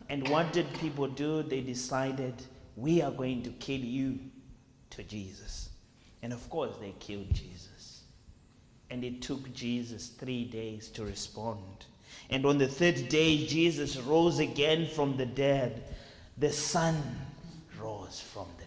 And 0.09 0.27
what 0.27 0.51
did 0.51 0.71
people 0.79 1.07
do? 1.07 1.43
They 1.43 1.61
decided, 1.61 2.33
we 2.75 3.01
are 3.01 3.11
going 3.11 3.43
to 3.43 3.49
kill 3.51 3.79
you 3.79 4.19
to 4.91 5.03
Jesus. 5.03 5.69
And 6.21 6.33
of 6.33 6.49
course, 6.49 6.75
they 6.79 6.93
killed 6.99 7.33
Jesus. 7.33 8.03
And 8.89 9.03
it 9.03 9.21
took 9.21 9.53
Jesus 9.53 10.07
three 10.07 10.43
days 10.43 10.89
to 10.89 11.05
respond. 11.05 11.85
And 12.29 12.45
on 12.45 12.57
the 12.57 12.67
third 12.67 13.09
day, 13.09 13.45
Jesus 13.45 13.97
rose 13.97 14.39
again 14.39 14.87
from 14.87 15.17
the 15.17 15.25
dead. 15.25 15.83
The 16.37 16.51
Son 16.51 17.01
rose 17.79 18.19
from 18.19 18.47
the. 18.57 18.62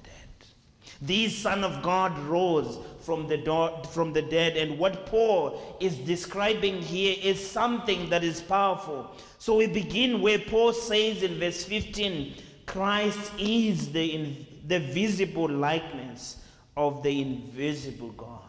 The 1.02 1.28
Son 1.28 1.62
of 1.62 1.82
God 1.82 2.18
rose 2.20 2.78
from 3.00 3.28
the, 3.28 3.36
do- 3.36 3.88
from 3.90 4.12
the 4.12 4.22
dead. 4.22 4.56
And 4.56 4.78
what 4.78 5.06
Paul 5.06 5.76
is 5.80 5.96
describing 5.98 6.80
here 6.80 7.16
is 7.22 7.44
something 7.44 8.08
that 8.10 8.24
is 8.24 8.40
powerful. 8.40 9.10
So 9.38 9.56
we 9.56 9.66
begin 9.66 10.20
where 10.20 10.38
Paul 10.38 10.72
says 10.72 11.22
in 11.22 11.38
verse 11.38 11.64
15 11.64 12.34
Christ 12.66 13.32
is 13.38 13.92
the, 13.92 14.04
in- 14.04 14.46
the 14.66 14.80
visible 14.80 15.48
likeness 15.48 16.38
of 16.76 17.02
the 17.02 17.22
invisible 17.22 18.10
God. 18.10 18.40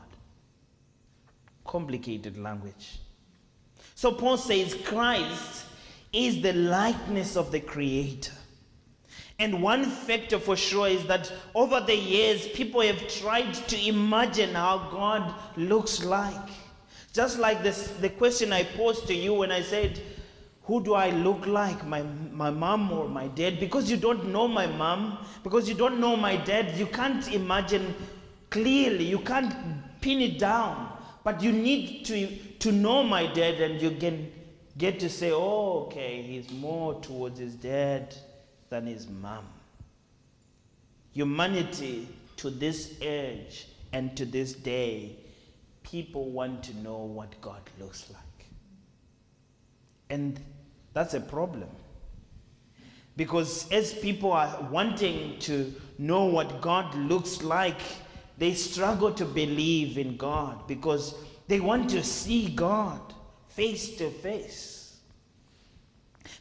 Complicated 1.66 2.38
language. 2.38 3.00
So 3.94 4.12
Paul 4.12 4.38
says 4.38 4.74
Christ 4.86 5.66
is 6.14 6.42
the 6.42 6.54
likeness 6.54 7.36
of 7.36 7.52
the 7.52 7.60
Creator. 7.60 8.32
And 9.40 9.62
one 9.62 9.86
factor 9.86 10.40
for 10.40 10.56
sure 10.56 10.88
is 10.88 11.06
that 11.06 11.32
over 11.54 11.80
the 11.80 11.96
years, 11.96 12.48
people 12.48 12.82
have 12.82 13.08
tried 13.08 13.54
to 13.54 13.88
imagine 13.88 14.56
how 14.56 14.90
God 14.92 15.36
looks 15.56 16.04
like. 16.04 16.50
Just 17.14 17.38
like 17.38 17.62
this, 17.62 17.88
the 18.02 18.10
question 18.10 18.52
I 18.52 18.64
posed 18.64 19.06
to 19.08 19.14
you 19.14 19.36
when 19.36 19.52
I 19.52 19.62
said, 19.62 20.02
Who 20.64 20.84
do 20.84 20.96
I 20.96 21.12
look 21.12 21.46
like, 21.46 21.86
my, 21.86 22.02
my 22.32 22.50
mom 22.50 22.92
or 22.92 23.08
my 23.08 23.28
dad? 23.28 23.60
Because 23.60 23.92
you 23.92 23.98
don't 23.98 24.32
know 24.32 24.48
my 24.48 24.66
mom, 24.66 25.24
because 25.44 25.70
you 25.70 25.76
don't 25.76 26.00
know 26.00 26.16
my 26.16 26.36
dad, 26.36 26.76
you 26.76 26.88
can't 26.88 27.32
imagine 27.32 27.94
clearly, 28.50 29.06
you 29.06 29.20
can't 29.20 29.54
pin 30.02 30.20
it 30.20 30.40
down. 30.40 30.94
But 31.24 31.44
you 31.44 31.52
need 31.52 32.06
to, 32.06 32.28
to 32.60 32.72
know 32.72 33.04
my 33.04 33.28
dad, 33.28 33.62
and 33.62 33.80
you 33.80 33.92
can 33.92 34.32
get 34.80 35.00
to 35.02 35.10
say, 35.10 35.32
oh, 35.32 35.86
okay, 35.86 36.24
he's 36.24 36.50
more 36.52 37.00
towards 37.02 37.40
his 37.40 37.54
dad 37.54 38.16
than 38.70 38.86
his 38.86 39.08
mom. 39.08 39.46
Humanity 41.14 42.08
to 42.38 42.50
this 42.50 42.96
age 43.02 43.68
and 43.94 44.16
to 44.18 44.26
this 44.26 44.54
day, 44.54 45.16
people 45.84 46.30
want 46.30 46.64
to 46.64 46.78
know 46.78 46.98
what 46.98 47.40
God 47.42 47.62
looks 47.80 48.10
like. 48.10 48.48
And 50.10 50.40
that's 50.94 51.14
a 51.14 51.20
problem. 51.20 51.70
Because 53.16 53.70
as 53.72 53.94
people 53.94 54.32
are 54.32 54.68
wanting 54.70 55.40
to 55.40 55.74
know 55.98 56.26
what 56.26 56.62
God 56.62 56.94
looks 56.96 57.42
like, 57.42 57.82
they 58.38 58.54
struggle 58.54 59.12
to 59.14 59.26
believe 59.26 59.98
in 59.98 60.18
God 60.18 60.68
because 60.68 61.16
they 61.48 61.60
want 61.60 61.90
to 61.90 62.04
see 62.04 62.50
God 62.50 63.02
face 63.50 63.98
to 63.98 64.12
face. 64.12 64.77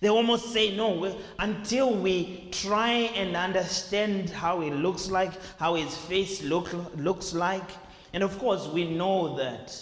They 0.00 0.08
almost 0.08 0.52
say, 0.52 0.76
no, 0.76 1.16
until 1.38 1.94
we 1.94 2.48
try 2.52 2.90
and 2.90 3.36
understand 3.36 4.30
how 4.30 4.60
he 4.60 4.70
looks 4.70 5.10
like, 5.10 5.32
how 5.58 5.74
his 5.74 5.96
face 5.96 6.42
look, 6.42 6.68
looks 6.96 7.32
like. 7.32 7.70
And 8.12 8.22
of 8.22 8.38
course, 8.38 8.66
we 8.66 8.84
know 8.84 9.36
that 9.36 9.74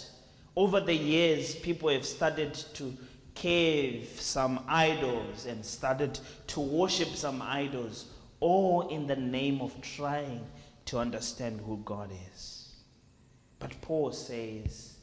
over 0.55 0.79
the 0.79 0.95
years, 0.95 1.55
people 1.55 1.89
have 1.89 2.05
started 2.05 2.53
to 2.75 2.93
cave 3.33 4.07
some 4.17 4.63
idols 4.67 5.45
and 5.45 5.63
started 5.65 6.17
to 6.47 6.61
worship 6.61 7.09
some 7.09 7.41
idols, 7.41 8.05
all 8.39 8.87
in 8.87 9.07
the 9.07 9.15
name 9.15 9.61
of 9.61 9.79
trying 9.81 10.45
to 10.85 10.97
understand 10.97 11.59
who 11.59 11.81
God 11.83 12.09
is. 12.33 12.73
But 13.59 13.79
Paul 13.81 14.11
says 14.11 14.97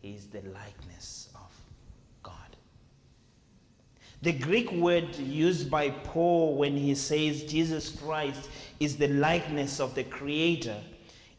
he's 0.00 0.26
the 0.26 0.42
likeness. 0.42 1.27
The 4.22 4.32
Greek 4.32 4.72
word 4.72 5.14
used 5.16 5.70
by 5.70 5.90
Paul 5.90 6.56
when 6.56 6.76
he 6.76 6.94
says 6.94 7.44
Jesus 7.44 7.90
Christ 7.90 8.48
is 8.80 8.96
the 8.96 9.08
likeness 9.08 9.80
of 9.80 9.94
the 9.94 10.04
Creator 10.04 10.76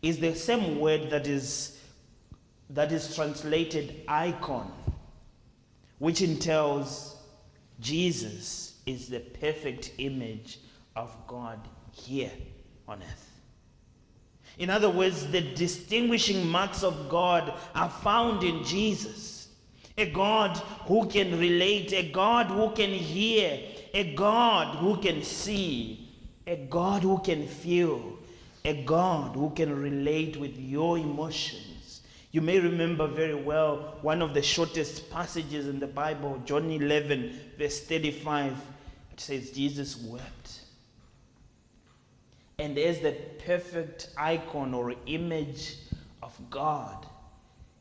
is 0.01 0.19
the 0.19 0.33
same 0.33 0.79
word 0.79 1.09
that 1.09 1.27
is, 1.27 1.77
that 2.69 2.91
is 2.91 3.13
translated 3.15 4.01
icon, 4.07 4.71
which 5.97 6.21
entails 6.21 7.17
Jesus 7.81 8.75
is 8.85 9.09
the 9.09 9.19
perfect 9.19 9.91
image 9.97 10.59
of 10.95 11.15
God 11.27 11.59
here 11.91 12.31
on 12.87 13.01
earth. 13.01 13.29
In 14.57 14.69
other 14.69 14.89
words, 14.89 15.27
the 15.27 15.41
distinguishing 15.41 16.47
marks 16.47 16.83
of 16.83 17.09
God 17.09 17.53
are 17.75 17.89
found 17.89 18.43
in 18.43 18.63
Jesus. 18.63 19.38
A 19.99 20.09
God 20.11 20.57
who 20.87 21.07
can 21.07 21.37
relate, 21.37 21.91
a 21.91 22.09
God 22.09 22.47
who 22.47 22.71
can 22.71 22.89
hear, 22.89 23.59
a 23.93 24.13
God 24.15 24.77
who 24.77 24.95
can 24.97 25.23
see, 25.23 26.09
a 26.47 26.55
God 26.55 27.03
who 27.03 27.19
can 27.19 27.45
feel, 27.45 28.17
a 28.63 28.81
God 28.83 29.35
who 29.35 29.49
can 29.49 29.77
relate 29.77 30.37
with 30.37 30.57
your 30.57 30.97
emotions. 30.97 32.01
You 32.31 32.41
may 32.41 32.59
remember 32.59 33.07
very 33.07 33.35
well 33.35 33.97
one 34.01 34.21
of 34.21 34.33
the 34.33 34.41
shortest 34.41 35.09
passages 35.09 35.67
in 35.67 35.79
the 35.79 35.87
Bible, 35.87 36.41
John 36.45 36.71
11, 36.71 37.37
verse 37.57 37.81
35. 37.81 38.53
It 39.11 39.19
says, 39.19 39.51
Jesus 39.51 40.01
wept. 40.01 40.61
And 42.57 42.77
as 42.77 42.99
the 42.99 43.17
perfect 43.45 44.09
icon 44.17 44.73
or 44.73 44.93
image 45.07 45.75
of 46.21 46.37
God, 46.49 47.05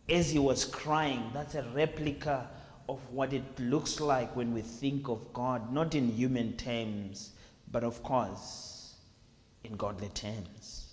as 0.09 0.31
he 0.31 0.39
was 0.39 0.65
crying, 0.65 1.31
that's 1.33 1.55
a 1.55 1.63
replica 1.75 2.49
of 2.89 2.99
what 3.13 3.33
it 3.33 3.43
looks 3.59 4.01
like 4.01 4.35
when 4.35 4.55
we 4.55 4.63
think 4.63 5.09
of 5.09 5.33
God, 5.33 5.73
not 5.73 5.95
in 5.95 6.09
human 6.09 6.57
terms, 6.57 7.33
but 7.71 7.85
of 7.85 8.03
course 8.03 8.95
in 9.65 9.77
godly 9.77 10.09
terms. 10.09 10.87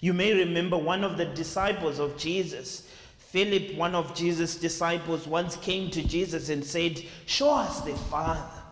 You 0.00 0.12
may 0.12 0.34
remember 0.34 0.76
one 0.76 1.04
of 1.04 1.16
the 1.16 1.24
disciples 1.24 1.98
of 1.98 2.16
Jesus, 2.16 2.88
Philip, 3.18 3.74
one 3.76 3.94
of 3.94 4.14
Jesus' 4.14 4.56
disciples, 4.56 5.26
once 5.26 5.56
came 5.56 5.90
to 5.90 6.02
Jesus 6.02 6.48
and 6.48 6.64
said, 6.64 7.02
Show 7.26 7.50
us 7.50 7.80
the 7.80 7.94
Father. 7.94 8.62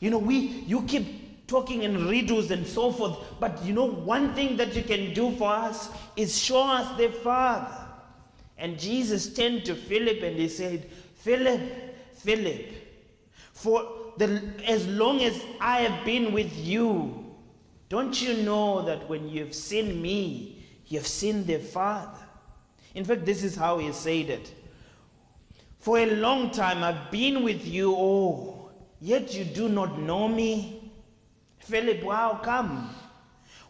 You 0.00 0.10
know, 0.10 0.18
we 0.18 0.36
you 0.36 0.82
keep 0.82 1.46
talking 1.46 1.82
in 1.82 2.08
riddles 2.08 2.50
and 2.50 2.66
so 2.66 2.92
forth, 2.92 3.18
but 3.40 3.62
you 3.64 3.72
know, 3.72 3.86
one 3.86 4.34
thing 4.34 4.56
that 4.56 4.74
you 4.74 4.82
can 4.82 5.14
do 5.14 5.34
for 5.36 5.50
us 5.50 5.90
is 6.16 6.38
show 6.38 6.62
us 6.62 6.96
the 6.98 7.08
Father. 7.08 7.83
And 8.58 8.78
Jesus 8.78 9.32
turned 9.34 9.64
to 9.64 9.74
Philip 9.74 10.22
and 10.22 10.36
he 10.36 10.48
said, 10.48 10.88
Philip, 11.16 11.60
Philip, 12.14 12.66
for 13.52 14.12
the, 14.16 14.42
as 14.66 14.86
long 14.86 15.22
as 15.22 15.42
I 15.60 15.80
have 15.80 16.04
been 16.04 16.32
with 16.32 16.56
you, 16.56 17.34
don't 17.88 18.20
you 18.20 18.42
know 18.44 18.82
that 18.82 19.08
when 19.08 19.28
you've 19.28 19.54
seen 19.54 20.00
me, 20.00 20.64
you've 20.86 21.06
seen 21.06 21.44
the 21.44 21.58
Father? 21.58 22.18
In 22.94 23.04
fact, 23.04 23.24
this 23.24 23.42
is 23.42 23.56
how 23.56 23.78
he 23.78 23.92
said 23.92 24.30
it. 24.30 24.52
For 25.80 25.98
a 25.98 26.14
long 26.16 26.50
time 26.50 26.82
I've 26.82 27.10
been 27.10 27.42
with 27.42 27.66
you, 27.66 27.92
all, 27.92 28.72
yet 29.00 29.34
you 29.34 29.44
do 29.44 29.68
not 29.68 29.98
know 29.98 30.28
me. 30.28 30.92
Philip, 31.58 32.02
how 32.04 32.40
come? 32.42 32.94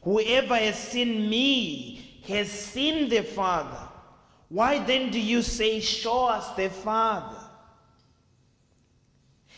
Whoever 0.02 0.54
has 0.56 0.78
seen 0.78 1.28
me 1.28 2.20
has 2.28 2.50
seen 2.50 3.08
the 3.08 3.22
Father. 3.22 3.83
Why 4.48 4.84
then 4.84 5.10
do 5.10 5.20
you 5.20 5.42
say, 5.42 5.80
Show 5.80 6.26
us 6.26 6.54
the 6.56 6.68
Father? 6.68 7.36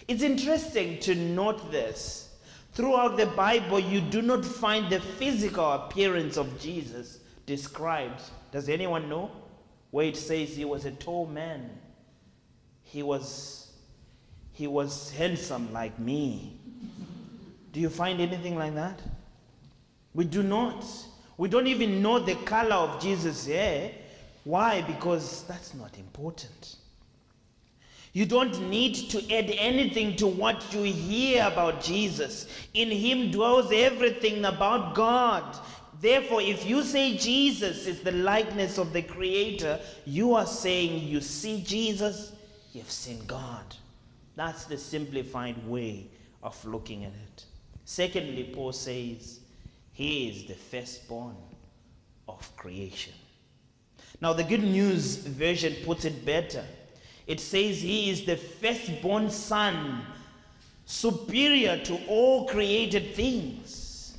It's 0.09 0.23
interesting 0.23 1.01
to 1.01 1.15
note 1.15 1.71
this. 1.71 2.35
Throughout 2.73 3.17
the 3.17 3.27
Bible, 3.27 3.81
you 3.81 4.01
do 4.01 4.23
not 4.23 4.45
find 4.45 4.91
the 4.91 5.01
physical 5.01 5.73
appearance 5.73 6.37
of 6.37 6.61
Jesus 6.61 7.21
described. 7.47 8.21
Does 8.53 8.69
anyone 8.69 9.09
know? 9.09 9.31
Where 9.91 10.07
it 10.07 10.17
says 10.17 10.55
he 10.55 10.65
was 10.65 10.85
a 10.85 10.91
tall 10.91 11.27
man. 11.27 11.71
He 12.83 13.03
was 13.03 13.67
he 14.53 14.67
was 14.67 15.11
handsome 15.11 15.73
like 15.73 15.99
me. 15.99 16.59
Do 17.73 17.81
you 17.81 17.91
find 17.91 18.21
anything 18.21 18.57
like 18.57 18.75
that? 18.75 19.01
We 20.15 20.25
do 20.25 20.43
not. 20.43 20.83
We 21.37 21.51
don't 21.51 21.67
even 21.67 22.01
know 22.01 22.19
the 22.19 22.37
color 22.37 22.75
of 22.75 23.03
Jesus' 23.03 23.47
hair. 23.47 23.93
Why? 24.47 24.81
Because 24.83 25.43
that's 25.49 25.75
not 25.75 25.99
important. 25.99 26.77
You 28.13 28.27
don't 28.27 28.71
need 28.71 28.95
to 29.11 29.19
add 29.35 29.51
anything 29.51 30.15
to 30.19 30.29
what 30.29 30.73
you 30.73 30.85
hear 30.85 31.45
about 31.45 31.83
Jesus. 31.83 32.47
In 32.73 32.89
him 32.89 33.33
dwells 33.33 33.73
everything 33.73 34.45
about 34.45 34.95
God. 34.95 35.59
Therefore, 36.01 36.41
if 36.41 36.65
you 36.65 36.85
say 36.85 37.17
Jesus 37.17 37.89
is 37.89 38.03
the 38.03 38.13
likeness 38.13 38.79
of 38.79 38.93
the 38.93 39.03
Creator, 39.03 39.81
you 40.05 40.35
are 40.35 40.47
saying 40.47 41.09
you 41.09 41.21
see 41.21 41.61
Jesus, 41.63 42.31
you've 42.73 42.89
seen 42.89 43.27
God. 43.27 43.75
That's 44.37 44.67
the 44.67 44.79
simplified 44.79 45.67
way 45.67 46.07
of 46.41 46.65
looking 46.65 47.05
at 47.05 47.11
it. 47.11 47.45
Secondly, 47.85 48.53
Paul 48.55 48.73
says, 48.73 49.41
He 49.93 50.29
is 50.29 50.47
the 50.47 50.55
firstborn 50.55 51.35
of 52.29 52.57
creation. 52.57 53.15
Now, 54.21 54.33
the 54.33 54.45
Good 54.45 54.63
News 54.63 55.17
version 55.17 55.75
puts 55.85 56.05
it 56.05 56.25
better. 56.25 56.65
It 57.27 57.41
says 57.41 57.81
he 57.81 58.11
is 58.11 58.25
the 58.25 58.37
firstborn 58.37 59.31
son, 59.31 60.03
superior 60.85 61.79
to 61.85 61.99
all 62.07 62.47
created 62.47 63.15
things. 63.15 64.17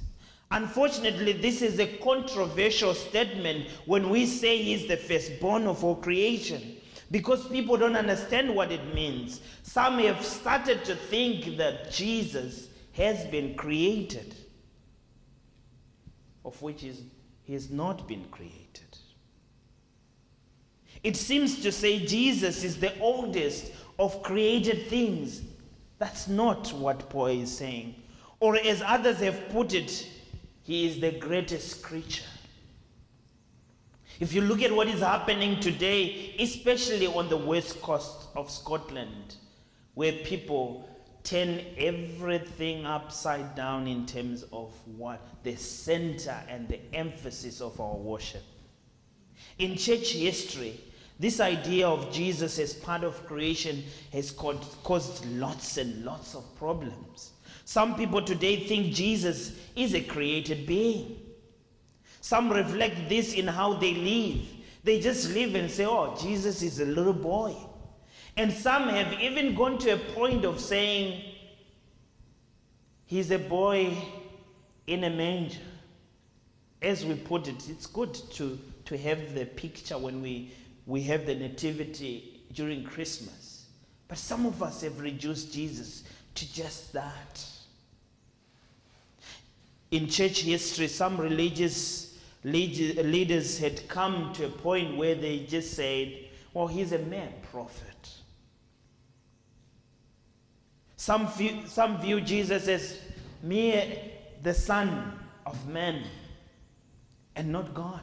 Unfortunately, 0.51 1.33
this 1.33 1.61
is 1.61 1.79
a 1.79 1.97
controversial 1.97 2.93
statement 2.93 3.67
when 3.85 4.09
we 4.09 4.25
say 4.25 4.61
he's 4.61 4.87
the 4.87 4.97
firstborn 4.97 5.67
of 5.67 5.83
all 5.83 5.95
creation 5.95 6.77
because 7.11 7.47
people 7.47 7.77
don't 7.77 7.95
understand 7.95 8.53
what 8.53 8.71
it 8.71 8.93
means. 8.93 9.41
Some 9.63 9.99
have 9.99 10.23
started 10.23 10.85
to 10.85 10.95
think 10.95 11.57
that 11.57 11.91
Jesus 11.91 12.69
has 12.93 13.25
been 13.25 13.55
created, 13.55 14.35
of 16.43 16.61
which 16.61 16.85
he 17.43 17.53
has 17.53 17.69
not 17.69 18.07
been 18.07 18.25
created. 18.31 18.66
It 21.03 21.15
seems 21.15 21.61
to 21.61 21.71
say 21.71 22.05
Jesus 22.05 22.63
is 22.63 22.79
the 22.79 22.97
oldest 22.99 23.71
of 23.99 24.23
created 24.23 24.87
things. 24.87 25.41
That's 25.99 26.27
not 26.27 26.71
what 26.73 27.09
Paul 27.09 27.27
is 27.27 27.55
saying. 27.55 27.95
Or 28.39 28.55
as 28.55 28.81
others 28.85 29.17
have 29.19 29.49
put 29.49 29.73
it, 29.73 30.07
he 30.63 30.85
is 30.85 30.99
the 30.99 31.11
greatest 31.11 31.81
creature. 31.81 32.25
If 34.19 34.33
you 34.33 34.41
look 34.41 34.61
at 34.61 34.71
what 34.71 34.87
is 34.87 35.01
happening 35.01 35.59
today, 35.59 36.35
especially 36.39 37.07
on 37.07 37.29
the 37.29 37.37
west 37.37 37.81
coast 37.81 38.27
of 38.35 38.49
Scotland, 38.49 39.35
where 39.93 40.11
people 40.11 40.89
turn 41.23 41.61
everything 41.77 42.85
upside 42.85 43.53
down 43.55 43.87
in 43.87 44.05
terms 44.05 44.43
of 44.53 44.73
what 44.85 45.21
the 45.43 45.55
center 45.55 46.35
and 46.47 46.67
the 46.69 46.79
emphasis 46.93 47.61
of 47.61 47.79
our 47.79 47.95
worship. 47.95 48.43
In 49.59 49.75
church 49.75 50.13
history, 50.13 50.79
this 51.19 51.39
idea 51.39 51.87
of 51.87 52.11
Jesus 52.11 52.59
as 52.59 52.73
part 52.73 53.03
of 53.03 53.25
creation 53.25 53.83
has 54.13 54.31
caused 54.31 55.25
lots 55.31 55.77
and 55.77 56.05
lots 56.05 56.35
of 56.35 56.43
problems. 56.57 57.31
Some 57.65 57.95
people 57.95 58.21
today 58.21 58.67
think 58.67 58.93
Jesus 58.93 59.59
is 59.75 59.93
a 59.93 60.01
created 60.01 60.67
being. 60.67 61.19
Some 62.21 62.51
reflect 62.51 63.09
this 63.09 63.33
in 63.33 63.47
how 63.47 63.73
they 63.73 63.93
live. 63.93 64.45
They 64.83 64.99
just 64.99 65.33
live 65.33 65.55
and 65.55 65.69
say, 65.69 65.85
oh, 65.85 66.15
Jesus 66.21 66.61
is 66.61 66.79
a 66.79 66.85
little 66.85 67.13
boy. 67.13 67.55
And 68.37 68.53
some 68.53 68.87
have 68.89 69.19
even 69.19 69.55
gone 69.55 69.79
to 69.79 69.91
a 69.95 69.97
point 69.97 70.45
of 70.45 70.59
saying, 70.59 71.23
he's 73.05 73.31
a 73.31 73.39
boy 73.39 73.97
in 74.85 75.03
a 75.03 75.09
manger. 75.09 75.57
As 76.81 77.03
we 77.03 77.15
put 77.15 77.47
it, 77.47 77.67
it's 77.69 77.87
good 77.87 78.13
to, 78.33 78.59
to 78.85 78.97
have 78.97 79.33
the 79.33 79.45
picture 79.45 79.97
when 79.97 80.21
we 80.21 80.51
we 80.87 81.03
have 81.03 81.25
the 81.25 81.35
nativity 81.35 82.41
during 82.53 82.83
Christmas. 82.83 83.65
But 84.07 84.17
some 84.17 84.45
of 84.45 84.63
us 84.63 84.81
have 84.81 84.99
reduced 85.01 85.53
Jesus 85.53 86.03
to 86.35 86.53
just 86.53 86.93
that. 86.93 87.45
In 89.91 90.07
church 90.07 90.41
history, 90.41 90.87
some 90.87 91.17
religious 91.19 92.17
leaders 92.43 93.59
had 93.59 93.87
come 93.89 94.31
to 94.33 94.45
a 94.45 94.49
point 94.49 94.95
where 94.95 95.15
they 95.15 95.39
just 95.39 95.73
said, 95.73 96.13
well, 96.53 96.67
he's 96.67 96.93
a 96.93 96.99
mere 96.99 97.29
prophet. 97.51 98.09
Some 100.95 101.27
view, 101.33 101.61
some 101.67 101.99
view 101.99 102.21
Jesus 102.21 102.67
as 102.67 102.99
mere 103.43 103.85
the 104.41 104.53
son 104.53 105.19
of 105.45 105.67
man 105.67 106.03
and 107.35 107.51
not 107.51 107.73
God. 107.73 108.01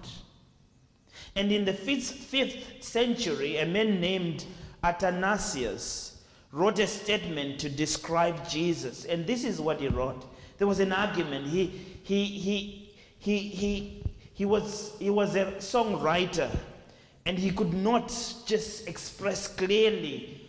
And 1.37 1.51
in 1.51 1.65
the 1.65 1.73
fifth, 1.73 2.11
fifth 2.11 2.83
century, 2.83 3.59
a 3.59 3.67
man 3.67 4.01
named 4.01 4.45
Athanasius 4.83 6.23
wrote 6.53 6.79
a 6.79 6.87
statement 6.87 7.59
to 7.59 7.69
describe 7.69 8.49
Jesus. 8.49 9.05
And 9.05 9.27
this 9.27 9.45
is 9.45 9.61
what 9.61 9.81
he 9.81 9.89
wrote. 9.89 10.25
There 10.59 10.69
was 10.69 10.79
an 10.79 10.93
argument. 10.93 11.49
He, 11.49 11.67
he, 12.05 12.25
he, 12.25 12.93
he, 13.19 13.39
he, 13.39 14.05
he, 14.33 14.45
was, 14.45 14.93
he 15.01 15.11
was 15.11 15.35
a 15.35 15.47
songwriter, 15.59 16.49
and 17.27 17.37
he 17.37 17.51
could 17.51 17.75
not 17.75 18.09
just 18.47 18.87
express 18.87 19.49
clearly 19.49 20.49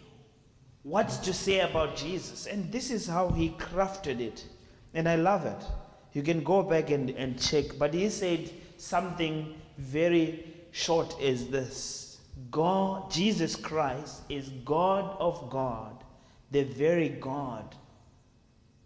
what 0.83 1.09
to 1.23 1.33
say 1.33 1.61
about 1.61 1.95
Jesus. 1.95 2.45
And 2.45 2.71
this 2.71 2.91
is 2.91 3.07
how 3.07 3.29
he 3.29 3.49
crafted 3.49 4.19
it. 4.19 4.45
And 4.93 5.09
I 5.09 5.15
love 5.15 5.47
it. 5.47 5.65
You 6.13 6.21
can 6.21 6.43
go 6.43 6.61
back 6.61 6.91
and, 6.91 7.09
and 7.09 7.41
check. 7.41 7.65
But 7.79 7.95
he 7.95 8.09
said 8.09 8.51
something 8.77 9.55
very 9.79 10.54
short 10.75 11.15
is 11.21 11.47
this 11.47 12.17
God, 12.51 13.09
Jesus 13.09 13.55
Christ, 13.55 14.23
is 14.27 14.49
God 14.65 15.15
of 15.19 15.49
God, 15.49 16.03
the 16.51 16.63
very 16.63 17.07
God 17.07 17.73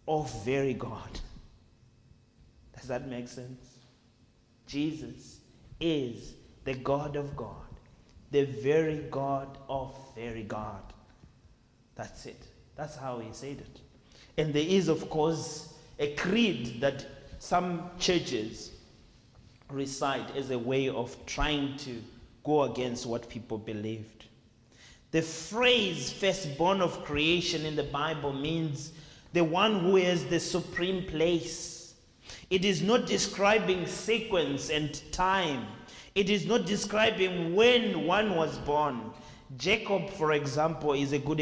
of 0.07 0.31
very 0.45 0.75
God. 0.75 1.19
Does 2.77 2.87
that 2.89 3.07
make 3.07 3.27
sense? 3.27 3.79
Jesus 4.67 5.39
is 5.79 6.35
the 6.63 6.75
God 6.75 7.15
of 7.15 7.35
God, 7.35 7.71
the 8.29 8.45
very 8.45 8.99
God 9.09 9.57
of 9.67 9.95
very 10.15 10.43
God. 10.43 10.93
That's 11.95 12.27
it. 12.27 12.43
That's 12.75 12.97
how 12.97 13.17
he 13.17 13.29
said 13.31 13.61
it. 13.61 13.79
And 14.37 14.53
there 14.53 14.67
is, 14.67 14.89
of 14.89 15.09
course, 15.09 15.73
a 15.97 16.13
creed 16.13 16.81
that 16.81 17.03
some 17.39 17.89
churches 17.97 18.73
recite 19.72 20.36
as 20.36 20.49
a 20.49 20.57
way 20.57 20.89
of 20.89 21.15
trying 21.26 21.78
to 21.78 22.01
go 22.43 22.63
against 22.63 23.05
what 23.05 23.30
people 23.30 23.57
believed. 23.57 24.26
The 25.11 25.22
phrase 25.22 26.11
firstborn 26.11 26.82
of 26.82 27.03
creation 27.03 27.65
in 27.65 27.76
the 27.76 27.84
Bible 27.84 28.34
means 28.34 28.91
the 29.34 29.43
one 29.43 29.80
who 29.80 29.95
has 29.95 30.26
the 30.26 30.39
supreme 30.39 31.05
place. 31.05 31.93
It 32.49 32.65
is 32.65 32.82
not 32.82 33.05
describing 33.05 33.86
sequence 33.86 34.70
and 34.70 35.01
time. 35.11 35.67
It 36.15 36.30
is 36.30 36.45
not 36.45 36.65
describing 36.65 37.55
when 37.55 38.05
one 38.05 38.36
was 38.36 38.57
born. 38.59 39.11
Jacob, 39.57 40.09
for 40.11 40.34
example, 40.34 40.93
is 40.93 41.11
a 41.11 41.20
good, 41.20 41.39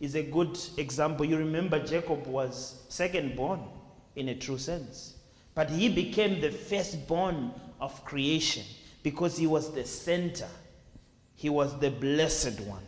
is 0.00 0.14
a 0.14 0.22
good 0.22 0.58
example. 0.76 1.24
You 1.24 1.38
remember 1.38 1.84
Jacob 1.84 2.26
was 2.26 2.82
second 2.88 3.36
born 3.36 3.60
in 4.16 4.28
a 4.28 4.34
true 4.34 4.58
sense. 4.58 5.14
But 5.54 5.70
he 5.70 5.88
became 5.88 6.40
the 6.40 6.50
firstborn 6.50 7.52
of 7.80 8.04
creation 8.04 8.64
because 9.02 9.36
he 9.36 9.46
was 9.46 9.72
the 9.72 9.84
center. 9.84 10.48
He 11.36 11.50
was 11.50 11.78
the 11.78 11.90
blessed 11.90 12.60
one. 12.60 12.82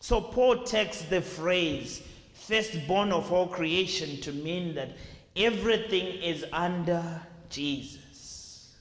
So 0.00 0.20
Paul 0.20 0.64
takes 0.64 1.02
the 1.02 1.20
phrase 1.20 2.02
firstborn 2.34 3.12
of 3.12 3.32
all 3.32 3.46
creation 3.46 4.20
to 4.22 4.32
mean 4.32 4.74
that 4.74 4.90
everything 5.36 6.06
is 6.22 6.44
under 6.52 7.22
Jesus. 7.48 8.74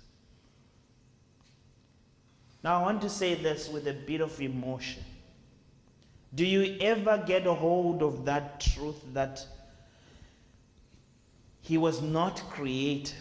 Now 2.63 2.79
I 2.79 2.81
want 2.81 3.01
to 3.01 3.09
say 3.09 3.35
this 3.35 3.69
with 3.69 3.87
a 3.87 3.93
bit 3.93 4.21
of 4.21 4.39
emotion. 4.41 5.03
Do 6.35 6.45
you 6.45 6.77
ever 6.81 7.23
get 7.25 7.47
a 7.47 7.53
hold 7.53 8.03
of 8.03 8.25
that 8.25 8.59
truth 8.59 9.01
that 9.13 9.45
he 11.61 11.77
was 11.77 12.01
not 12.01 12.41
created? 12.49 13.15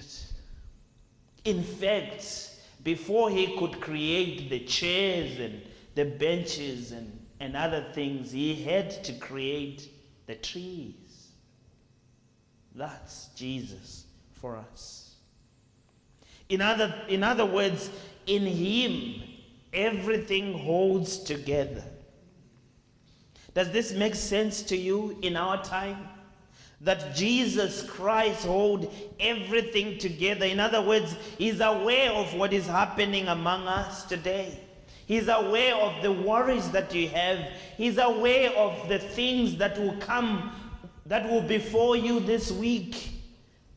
In 1.49 1.63
fact, 1.63 2.51
before 2.85 3.31
he 3.31 3.57
could 3.57 3.81
create 3.81 4.51
the 4.51 4.61
chairs 4.67 5.41
and 5.41 5.63
the 5.95 6.05
benches 6.05 6.93
and, 6.93 7.27
and 7.41 7.57
other 7.57 7.87
things, 7.95 8.31
he 8.31 8.55
had 8.55 9.03
to 9.05 9.15
create 9.15 9.89
the 10.27 10.35
trees. 10.35 11.31
That's 12.75 13.29
Jesus 13.29 14.05
for 14.43 14.59
us. 14.59 15.15
In 16.51 16.61
other, 16.61 16.95
in 17.09 17.25
other 17.25 17.47
words, 17.47 17.89
in 18.27 18.45
Him, 18.45 19.23
everything 19.73 20.53
holds 20.59 21.19
together. 21.19 21.83
Does 23.55 23.73
this 23.73 23.93
make 23.93 24.15
sense 24.15 24.61
to 24.65 24.77
you 24.77 25.19
in 25.23 25.35
our 25.35 25.65
time? 25.65 26.09
That 26.81 27.17
Jesus 27.17 27.83
Christ 27.83 28.47
hold 28.47 28.95
everything 29.19 29.99
together. 29.99 30.47
In 30.47 30.61
other 30.61 30.81
words, 30.81 31.17
He's 31.37 31.61
aware 31.61 32.13
of 32.13 32.33
what 32.35 32.53
is 32.53 32.67
happening 32.67 33.27
among 33.29 33.67
us 33.67 34.05
today. 34.05 34.61
He's 35.07 35.29
aware 35.29 35.75
of 35.75 36.03
the 36.03 36.13
worries 36.13 36.71
that 36.73 36.95
you 36.95 37.09
have. 37.09 37.39
He's 37.79 37.97
aware 37.97 38.51
of 38.51 38.89
the 38.89 38.99
things 38.99 39.57
that 39.57 39.79
will 39.79 39.97
come, 39.97 40.53
that 41.07 41.29
will 41.29 41.41
before 41.41 41.97
you 41.97 42.21
this 42.21 42.53
week. 42.53 43.13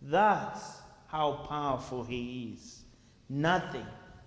That's 0.02 0.80
how 1.08 1.46
powerful 1.50 2.04
He 2.04 2.54
is. 2.54 2.82
Nothing 3.30 3.86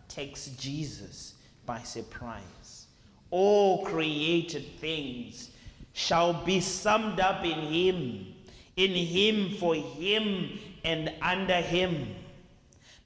takes 0.08 0.46
Jesus 0.56 1.34
by 1.66 1.82
surprise. 1.82 2.86
All 3.30 3.84
created 3.84 4.64
things 4.78 5.50
shall 5.92 6.32
be 6.32 6.60
summed 6.60 7.20
up 7.20 7.44
in 7.44 7.58
Him, 7.58 8.33
in 8.76 8.90
Him, 8.90 9.56
for 9.56 9.74
Him, 9.74 10.58
and 10.84 11.12
under 11.22 11.60
Him. 11.60 12.14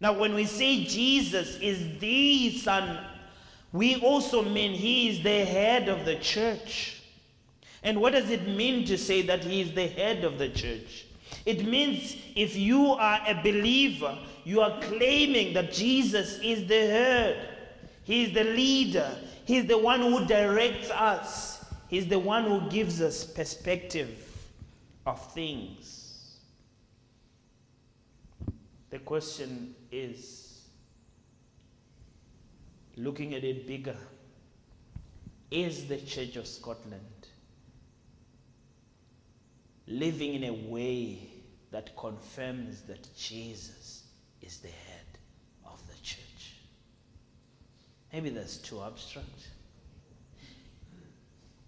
Now, 0.00 0.12
when 0.18 0.34
we 0.34 0.46
say 0.46 0.84
Jesus 0.84 1.56
is 1.56 1.98
the 1.98 2.56
Son 2.58 2.98
we 3.72 3.96
also 3.96 4.42
mean 4.42 4.72
he 4.72 5.10
is 5.10 5.22
the 5.22 5.44
head 5.44 5.88
of 5.88 6.04
the 6.04 6.16
church. 6.16 7.02
And 7.82 8.00
what 8.00 8.12
does 8.12 8.30
it 8.30 8.48
mean 8.48 8.84
to 8.86 8.96
say 8.96 9.22
that 9.22 9.44
he 9.44 9.60
is 9.60 9.72
the 9.72 9.86
head 9.86 10.24
of 10.24 10.38
the 10.38 10.48
church? 10.48 11.06
It 11.44 11.66
means 11.66 12.16
if 12.34 12.56
you 12.56 12.92
are 12.92 13.20
a 13.26 13.34
believer, 13.34 14.18
you 14.44 14.60
are 14.62 14.80
claiming 14.80 15.52
that 15.54 15.72
Jesus 15.72 16.38
is 16.42 16.66
the 16.66 16.86
head, 16.86 17.48
he 18.04 18.24
is 18.24 18.32
the 18.32 18.44
leader, 18.44 19.10
he's 19.44 19.66
the 19.66 19.78
one 19.78 20.00
who 20.00 20.24
directs 20.24 20.90
us, 20.90 21.64
he's 21.88 22.06
the 22.06 22.18
one 22.18 22.44
who 22.44 22.68
gives 22.70 23.02
us 23.02 23.24
perspective 23.24 24.27
of 25.08 25.32
things. 25.32 26.36
The 28.90 28.98
question 28.98 29.74
is 29.90 30.62
looking 32.96 33.34
at 33.34 33.44
it 33.44 33.66
bigger, 33.66 33.96
is 35.50 35.86
the 35.86 35.98
Church 35.98 36.36
of 36.36 36.46
Scotland 36.46 37.02
living 39.86 40.34
in 40.34 40.44
a 40.44 40.52
way 40.52 41.30
that 41.70 41.96
confirms 41.96 42.82
that 42.82 43.08
Jesus 43.16 44.04
is 44.42 44.58
the 44.58 44.68
head 44.68 45.18
of 45.64 45.80
the 45.88 45.94
church? 46.02 46.54
Maybe 48.12 48.30
that's 48.30 48.58
too 48.58 48.82
abstract. 48.82 49.48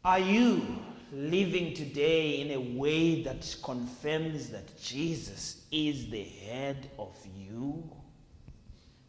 Are 0.05 0.18
you 0.18 0.82
living 1.12 1.74
today 1.74 2.40
in 2.40 2.50
a 2.52 2.78
way 2.78 3.22
that 3.22 3.56
confirms 3.62 4.50
that 4.50 4.80
Jesus 4.80 5.62
is 5.70 6.08
the 6.11 6.22
head 6.22 6.90
of 6.98 7.16
you? 7.36 7.82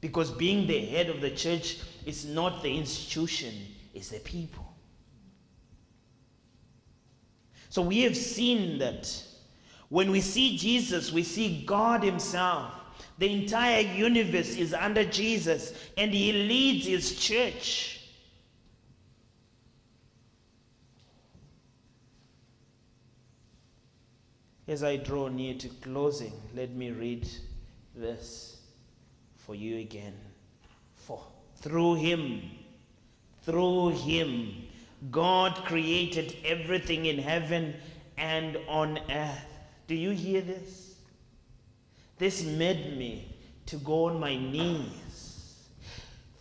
Because 0.02 0.32
being 0.32 0.68
the 0.68 0.86
head 0.86 1.10
of 1.10 1.22
the 1.22 1.30
church 1.30 1.80
is 2.06 2.26
not 2.26 2.64
the 2.64 2.76
institution, 2.76 3.54
it's 3.94 4.10
the 4.10 4.20
people. 4.20 4.68
So 7.70 7.82
we 7.82 8.02
have 8.02 8.18
seen 8.18 8.80
that 8.80 9.24
when 9.90 10.12
we 10.12 10.22
see 10.22 10.58
Jesus, 10.58 11.12
we 11.12 11.24
see 11.24 11.64
God 11.66 12.04
Himself. 12.04 12.74
The 13.18 13.32
entire 13.32 13.82
universe 13.82 14.56
is 14.56 14.74
under 14.74 15.06
Jesus, 15.06 15.74
and 15.98 16.12
He 16.12 16.34
leads 16.34 16.88
His 16.88 17.20
church. 17.20 18.01
As 24.72 24.84
I 24.86 24.96
draw 24.96 25.28
near 25.28 25.54
to 25.56 25.68
closing, 25.68 26.32
let 26.56 26.72
me 26.72 26.92
read 26.92 27.28
this 27.94 28.56
for 29.36 29.54
you 29.54 29.80
again. 29.80 30.14
For 30.96 31.22
through 31.58 31.96
him, 31.96 32.42
through 33.44 33.90
him, 33.90 34.70
God 35.12 35.56
created 35.66 36.38
everything 36.46 37.06
in 37.06 37.18
heaven 37.18 37.74
and 38.18 38.58
on 38.70 38.98
earth. 39.12 39.46
Do 39.88 39.96
you 39.96 40.12
hear 40.12 40.40
this? 40.40 40.96
This 42.18 42.42
made 42.46 42.98
me 42.98 43.36
to 43.66 43.76
go 43.76 44.06
on 44.06 44.22
my 44.22 44.38
knees. 44.38 44.88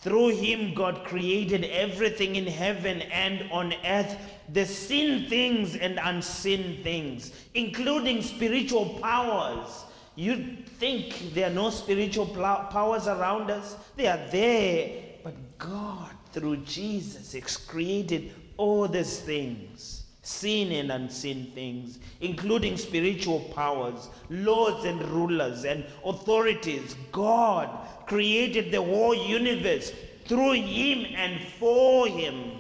Through 0.01 0.37
him, 0.37 0.75
God 0.75 1.05
created 1.05 1.65
everything 1.65 2.37
in 2.37 2.47
heaven 2.47 3.03
and 3.03 3.51
on 3.53 3.75
earth, 3.85 4.17
the 4.53 4.65
seen 4.65 5.29
things 5.29 5.77
and 5.77 5.99
unseen 6.03 6.83
things, 6.83 7.33
including 7.55 8.23
spiritual 8.23 8.99
powers 9.01 9.85
you 10.21 10.57
think 10.79 11.33
there 11.33 11.51
are 11.51 11.55
no 11.55 11.71
spiritual 11.71 12.27
powers 12.27 13.07
around 13.07 13.51
us? 13.51 13.77
They 13.97 14.07
are 14.07 14.21
there. 14.31 14.91
But 15.23 15.59
God, 15.59 16.11
through 16.33 16.59
Jesus, 16.59 17.35
created 17.57 18.35
all 18.57 18.87
these 18.87 19.21
things, 19.21 20.00
seen 20.23 20.73
and 20.73 20.93
unseen 20.93 21.51
things, 21.53 21.99
including 22.21 22.77
spiritual 22.77 23.41
powers, 23.55 24.09
lords 24.29 24.85
and 24.85 25.03
rulers 25.09 25.65
and 25.65 25.85
authorities. 26.05 26.95
God 27.11 27.71
created 28.07 28.71
the 28.71 28.83
whole 28.83 29.15
universe 29.15 29.93
through 30.27 30.53
Him 30.53 31.07
and 31.17 31.41
for 31.59 32.07
Him. 32.07 32.59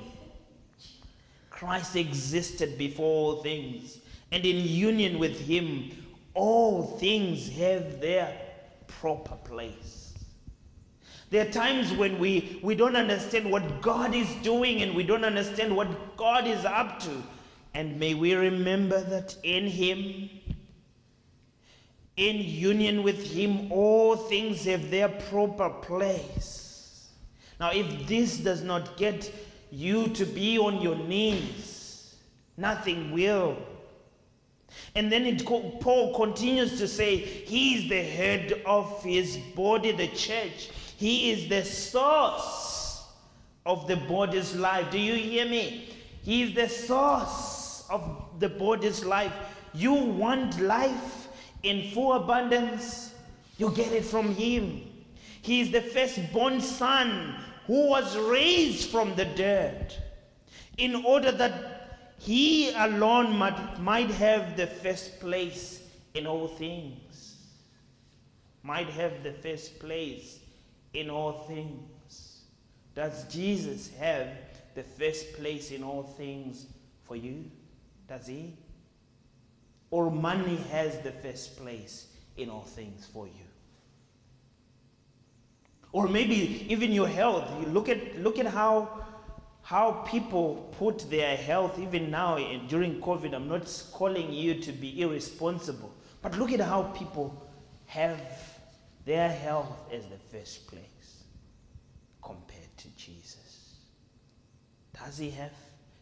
Christ 1.50 1.96
existed 1.96 2.78
before 2.78 3.34
all 3.34 3.42
things, 3.42 3.98
and 4.32 4.44
in 4.44 4.66
union 4.66 5.18
with 5.18 5.38
Him, 5.38 5.90
all 6.32 6.96
things 6.98 7.50
have 7.50 8.00
their 8.00 8.34
proper 8.86 9.36
place. 9.44 10.14
There 11.30 11.46
are 11.46 11.50
times 11.52 11.92
when 11.92 12.18
we, 12.18 12.58
we 12.62 12.74
don't 12.74 12.96
understand 12.96 13.50
what 13.52 13.80
God 13.80 14.14
is 14.14 14.28
doing 14.42 14.82
and 14.82 14.96
we 14.96 15.04
don't 15.04 15.24
understand 15.24 15.76
what 15.76 16.16
God 16.16 16.46
is 16.46 16.64
up 16.64 16.98
to. 17.00 17.10
And 17.74 17.98
may 17.98 18.14
we 18.14 18.34
remember 18.34 19.00
that 19.00 19.36
in 19.42 19.66
Him, 19.66 20.28
in 22.16 22.36
union 22.36 23.02
with 23.02 23.32
Him, 23.32 23.70
all 23.70 24.16
things 24.16 24.64
have 24.64 24.90
their 24.90 25.08
proper 25.08 25.70
place. 25.70 27.10
Now, 27.60 27.70
if 27.70 28.06
this 28.06 28.38
does 28.38 28.62
not 28.62 28.96
get 28.96 29.32
you 29.70 30.08
to 30.08 30.24
be 30.24 30.58
on 30.58 30.80
your 30.80 30.96
knees, 30.96 32.16
nothing 32.56 33.12
will. 33.12 33.56
And 34.94 35.10
then 35.10 35.26
it, 35.26 35.44
Paul 35.44 36.14
continues 36.14 36.78
to 36.78 36.88
say, 36.88 37.16
He 37.16 37.76
is 37.76 37.88
the 37.88 38.02
head 38.02 38.62
of 38.66 39.02
His 39.04 39.36
body, 39.54 39.92
the 39.92 40.08
church. 40.08 40.70
He 40.96 41.30
is 41.30 41.48
the 41.48 41.64
source 41.64 43.04
of 43.64 43.86
the 43.86 43.96
body's 43.96 44.54
life. 44.56 44.90
Do 44.90 44.98
you 44.98 45.14
hear 45.14 45.46
me? 45.46 45.88
He 46.22 46.42
is 46.42 46.54
the 46.54 46.68
source 46.68 47.59
of 47.90 48.02
the 48.38 48.48
body's 48.48 49.04
life. 49.04 49.32
You 49.72 49.92
want 49.92 50.60
life? 50.60 51.20
in 51.62 51.90
full 51.90 52.14
abundance, 52.14 53.14
you 53.58 53.70
get 53.70 53.92
it 53.92 54.04
from 54.04 54.34
Him. 54.34 54.82
He 55.42 55.60
is 55.60 55.70
the 55.70 55.82
firstborn 55.82 56.60
Son 56.60 57.36
who 57.66 57.88
was 57.88 58.16
raised 58.16 58.90
from 58.90 59.14
the 59.16 59.24
dead 59.24 59.94
in 60.78 61.04
order 61.04 61.32
that 61.32 62.14
He 62.18 62.72
alone 62.72 63.36
might, 63.36 63.80
might 63.80 64.10
have 64.10 64.56
the 64.56 64.66
first 64.66 65.20
place 65.20 65.82
in 66.14 66.26
all 66.26 66.48
things. 66.48 67.36
Might 68.62 68.88
have 68.88 69.22
the 69.22 69.32
first 69.32 69.78
place 69.78 70.38
in 70.92 71.08
all 71.08 71.32
things. 71.32 72.42
Does 72.94 73.24
Jesus 73.32 73.90
have 73.98 74.28
the 74.74 74.82
first 74.82 75.32
place 75.34 75.70
in 75.70 75.82
all 75.82 76.02
things 76.02 76.66
for 77.04 77.16
you? 77.16 77.50
Does 78.10 78.26
He? 78.26 78.56
or 79.90 80.10
money 80.10 80.56
has 80.70 80.98
the 81.00 81.10
first 81.10 81.56
place 81.56 82.06
in 82.36 82.48
all 82.48 82.62
things 82.62 83.06
for 83.06 83.26
you. 83.26 83.32
Or 85.92 86.06
maybe 86.06 86.66
even 86.68 86.92
your 86.92 87.08
health. 87.08 87.50
You 87.60 87.66
look 87.66 87.88
at 87.88 88.20
look 88.20 88.38
at 88.38 88.46
how 88.46 89.04
how 89.62 90.04
people 90.08 90.72
put 90.78 91.10
their 91.10 91.36
health 91.36 91.78
even 91.78 92.10
now 92.10 92.38
during 92.68 93.00
COVID. 93.00 93.34
I'm 93.34 93.48
not 93.48 93.66
calling 93.92 94.32
you 94.32 94.54
to 94.60 94.72
be 94.72 95.02
irresponsible, 95.02 95.92
but 96.22 96.38
look 96.38 96.52
at 96.52 96.60
how 96.60 96.84
people 96.94 97.50
have 97.86 98.20
their 99.04 99.28
health 99.28 99.92
as 99.92 100.04
the 100.06 100.18
first 100.30 100.68
place 100.68 101.24
compared 102.22 102.76
to 102.76 102.88
Jesus. 102.96 103.74
Does 104.96 105.18
he 105.18 105.30
have 105.30 105.52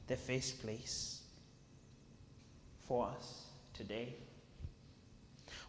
the 0.07 0.17
first 0.17 0.61
place 0.61 1.18
for 2.89 3.09
us? 3.17 3.39
today. 3.79 4.13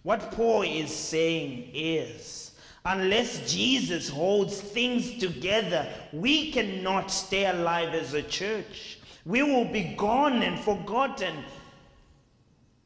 What 0.02 0.32
Paul 0.32 0.64
is 0.64 0.94
saying 0.94 1.70
is 1.74 2.52
unless 2.84 3.52
Jesus 3.52 4.10
holds 4.10 4.60
things 4.60 5.20
together, 5.20 5.88
we 6.12 6.52
cannot 6.52 7.12
stay 7.12 7.46
alive 7.46 7.94
as 7.94 8.16
a 8.16 8.24
church. 8.24 9.00
We 9.26 9.44
will 9.44 9.66
be 9.66 9.96
gone 9.96 10.42
and 10.42 10.60
forgotten. 10.60 11.36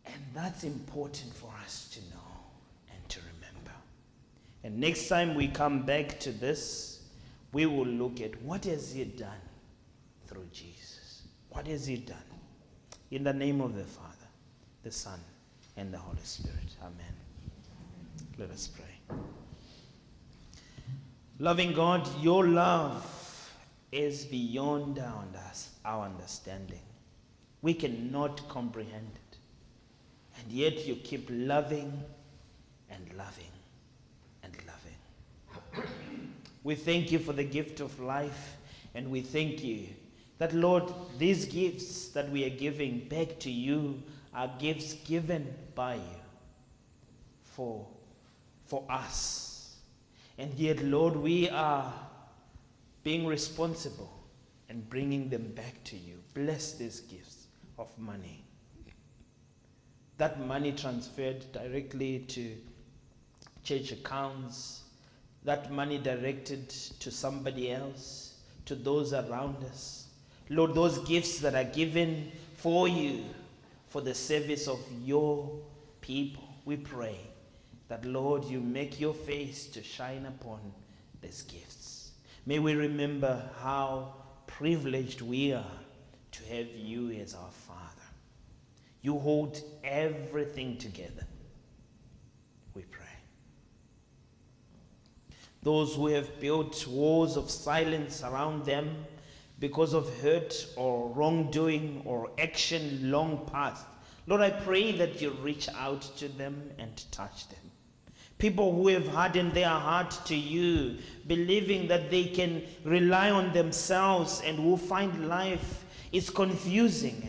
And 0.06 0.22
that's 0.34 0.66
important 0.66 1.34
for 1.34 1.52
us 1.64 1.88
to 1.94 2.02
know 2.14 2.34
and 2.94 3.10
to 3.10 3.20
remember. 3.20 3.72
And 4.66 4.78
next 4.80 5.08
time 5.08 5.36
we 5.36 5.48
come 5.48 5.84
back 5.84 6.20
to 6.22 6.32
this, 6.32 7.04
we 7.54 7.66
will 7.66 7.86
look 7.86 8.20
at 8.20 8.42
what 8.42 8.66
has 8.66 8.92
he 8.92 9.06
done 9.06 9.44
through 10.28 10.48
Jesus. 10.52 11.22
What 11.50 11.68
has 11.68 11.86
he 11.86 11.98
done? 11.98 12.18
In 13.12 13.24
the 13.24 13.34
name 13.34 13.62
of 13.62 13.76
the 13.76 13.84
Father 13.84 14.13
the 14.84 14.92
Son, 14.92 15.20
and 15.78 15.94
the 15.94 15.98
Holy 15.98 16.18
Spirit. 16.24 16.76
Amen. 16.82 17.14
Let 18.38 18.52
us 18.52 18.68
pray. 18.68 19.18
Loving 21.40 21.74
God, 21.74 22.08
your 22.22 22.46
love 22.48 23.54
is 23.92 24.26
beyond 24.26 25.02
our 25.86 26.06
understanding. 26.06 26.82
We 27.62 27.74
cannot 27.74 28.48
comprehend 28.50 29.10
it. 29.16 29.38
And 30.40 30.52
yet 30.52 30.86
you 30.86 30.96
keep 30.96 31.28
loving 31.32 32.04
and 32.90 33.10
loving 33.18 33.52
and 34.44 34.54
loving. 34.68 35.88
We 36.64 36.76
thank 36.76 37.12
you 37.12 37.20
for 37.20 37.34
the 37.34 37.44
gift 37.44 37.80
of 37.80 38.00
life, 38.00 38.58
and 38.96 39.10
we 39.10 39.22
thank 39.22 39.64
you 39.64 39.88
that, 40.40 40.54
Lord, 40.54 40.92
these 41.18 41.46
gifts 41.46 42.10
that 42.10 42.30
we 42.30 42.46
are 42.46 42.50
giving 42.50 43.08
back 43.08 43.40
to 43.40 43.52
you 43.52 44.02
are 44.36 44.52
gifts 44.60 44.94
given 44.94 45.54
by 45.76 45.96
you 45.96 46.02
for, 47.44 47.88
for 48.66 48.84
us. 48.90 49.76
And 50.38 50.54
yet, 50.56 50.84
Lord, 50.84 51.16
we 51.16 51.50
are 51.50 51.94
being 53.04 53.28
responsible 53.28 54.12
and 54.70 54.90
bringing 54.90 55.30
them 55.30 55.52
back 55.56 55.84
to 55.86 55.96
you. 55.96 56.16
Bless 56.34 56.74
these 56.74 57.02
gifts 57.02 57.48
of 57.78 57.88
money. 58.00 58.44
That 60.18 60.40
money 60.40 60.72
transferred 60.72 61.52
directly 61.52 62.20
to 62.30 62.56
church 63.64 63.92
accounts, 63.92 64.82
that 65.44 65.72
money 65.72 65.98
directed 65.98 66.70
to 66.70 67.12
somebody 67.12 67.72
else, 67.72 68.40
to 68.66 68.76
those 68.76 69.14
around 69.14 69.64
us. 69.66 70.08
Lord, 70.50 70.74
those 70.74 71.00
gifts 71.00 71.40
that 71.40 71.56
are 71.56 71.64
given 71.72 72.32
for 72.56 72.88
you 72.88 73.26
for 73.94 74.02
the 74.02 74.16
service 74.16 74.68
of 74.68 74.80
your 75.04 75.48
people. 76.02 76.44
We 76.66 76.78
pray 76.78 77.16
that, 77.90 78.04
Lord, 78.04 78.44
you 78.44 78.60
make 78.60 79.00
your 79.00 79.14
face 79.14 79.68
to 79.68 79.84
shine 79.84 80.26
upon 80.26 80.62
these 81.22 81.44
gifts. 81.44 82.10
May 82.48 82.58
we 82.58 82.74
remember 82.74 83.48
how 83.62 84.16
privileged 84.48 85.22
we 85.22 85.54
are 85.54 85.78
to 86.32 86.44
have 86.46 86.70
you 86.76 87.12
as 87.12 87.36
our 87.36 87.52
Father. 87.52 88.08
You 89.04 89.20
hold 89.20 89.62
everything 89.84 90.78
together. 90.78 91.28
We 92.74 92.82
pray. 92.82 93.06
Those 95.62 95.94
who 95.94 96.08
have 96.08 96.40
built 96.40 96.88
walls 96.88 97.38
of 97.38 97.52
silence 97.52 98.24
around 98.24 98.66
them 98.66 99.06
because 99.60 99.94
of 99.94 100.20
hurt 100.20 100.68
or 100.76 101.10
wrongdoing 101.10 102.02
or 102.06 102.30
action 102.38 103.12
long 103.12 103.48
past. 103.52 103.86
Lord, 104.26 104.42
I 104.42 104.50
pray 104.50 104.94
that 104.94 105.22
you 105.22 105.32
reach 105.32 105.68
out 105.70 106.02
to 106.18 106.28
them 106.28 106.72
and 106.78 107.04
touch 107.12 107.48
them. 107.50 107.60
People 108.38 108.74
who 108.74 108.88
have 108.90 109.08
hardened 109.08 109.54
their 109.54 109.70
heart 109.70 110.18
to 110.26 110.36
you, 110.36 110.98
believing 111.28 111.88
that 111.88 112.10
they 112.10 112.26
can 112.26 112.64
rely 112.84 113.32
on 113.32 113.54
themselves 113.54 114.42
and 114.46 114.58
who 114.58 114.76
find 114.76 115.28
life 115.28 115.86
is 116.12 116.30
confusing 116.30 117.28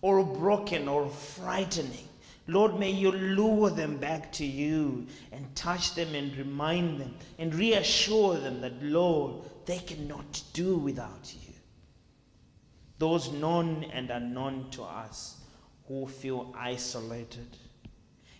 or 0.00 0.24
broken 0.24 0.88
or 0.88 1.08
frightening. 1.08 2.08
Lord, 2.46 2.78
may 2.78 2.90
you 2.90 3.10
lure 3.10 3.70
them 3.70 3.96
back 3.96 4.30
to 4.32 4.44
you 4.44 5.06
and 5.32 5.54
touch 5.54 5.94
them 5.94 6.14
and 6.14 6.36
remind 6.36 7.00
them 7.00 7.14
and 7.38 7.54
reassure 7.54 8.38
them 8.38 8.60
that, 8.60 8.82
Lord, 8.82 9.44
they 9.64 9.78
cannot 9.78 10.42
do 10.52 10.76
without 10.76 11.34
you 11.42 11.43
those 12.98 13.32
known 13.32 13.84
and 13.92 14.10
unknown 14.10 14.70
to 14.70 14.82
us 14.82 15.40
who 15.88 16.06
feel 16.06 16.54
isolated 16.56 17.56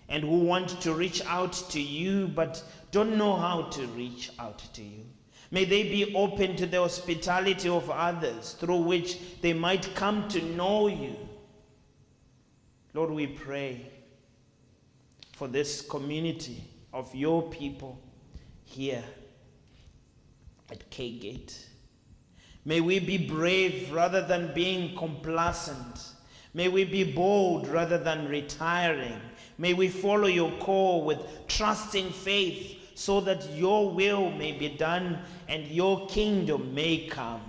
and 0.09 0.23
who 0.23 0.39
want 0.41 0.81
to 0.83 0.95
reach 0.95 1.23
out 1.27 1.53
to 1.71 1.81
you 1.81 2.29
but 2.29 2.63
don't 2.91 3.17
know 3.17 3.37
how 3.37 3.63
to 3.63 3.87
reach 3.89 4.31
out 4.39 4.59
to 4.75 4.83
you. 4.83 5.05
May 5.51 5.65
they 5.65 5.85
be 5.85 6.15
open 6.15 6.57
to 6.57 6.67
the 6.67 6.81
hospitality 6.81 7.69
of 7.69 7.89
others 7.91 8.53
through 8.53 8.83
which 8.83 9.41
they 9.41 9.53
might 9.53 9.95
come 9.95 10.29
to 10.29 10.43
know 10.43 10.89
you. 10.89 11.17
Lord, 12.93 13.11
we 13.11 13.27
pray 13.27 13.87
for 15.33 15.49
this 15.49 15.83
community 15.83 16.63
of 16.93 17.15
your 17.15 17.43
people 17.51 18.01
here 18.65 19.05
at 20.71 20.89
K 20.91 21.11
Gate. 21.19 21.67
May 22.65 22.81
we 22.81 22.99
be 22.99 23.19
brave 23.19 23.93
rather 23.93 24.27
than 24.27 24.55
being 24.55 24.97
complacent. 24.97 26.13
May 26.55 26.69
we 26.69 26.85
be 26.85 27.05
bold 27.05 27.69
rather 27.69 27.99
than 27.99 28.29
retiring. 28.29 29.21
May 29.59 29.75
we 29.75 29.89
follow 29.89 30.29
your 30.29 30.53
call 30.53 31.05
with 31.05 31.19
trusting 31.47 32.11
faith 32.11 32.79
so 32.95 33.21
that 33.21 33.51
your 33.51 33.91
will 33.91 34.31
may 34.31 34.53
be 34.53 34.69
done 34.69 35.19
and 35.49 35.67
your 35.67 36.07
kingdom 36.07 36.75
may 36.75 37.07
come. 37.07 37.43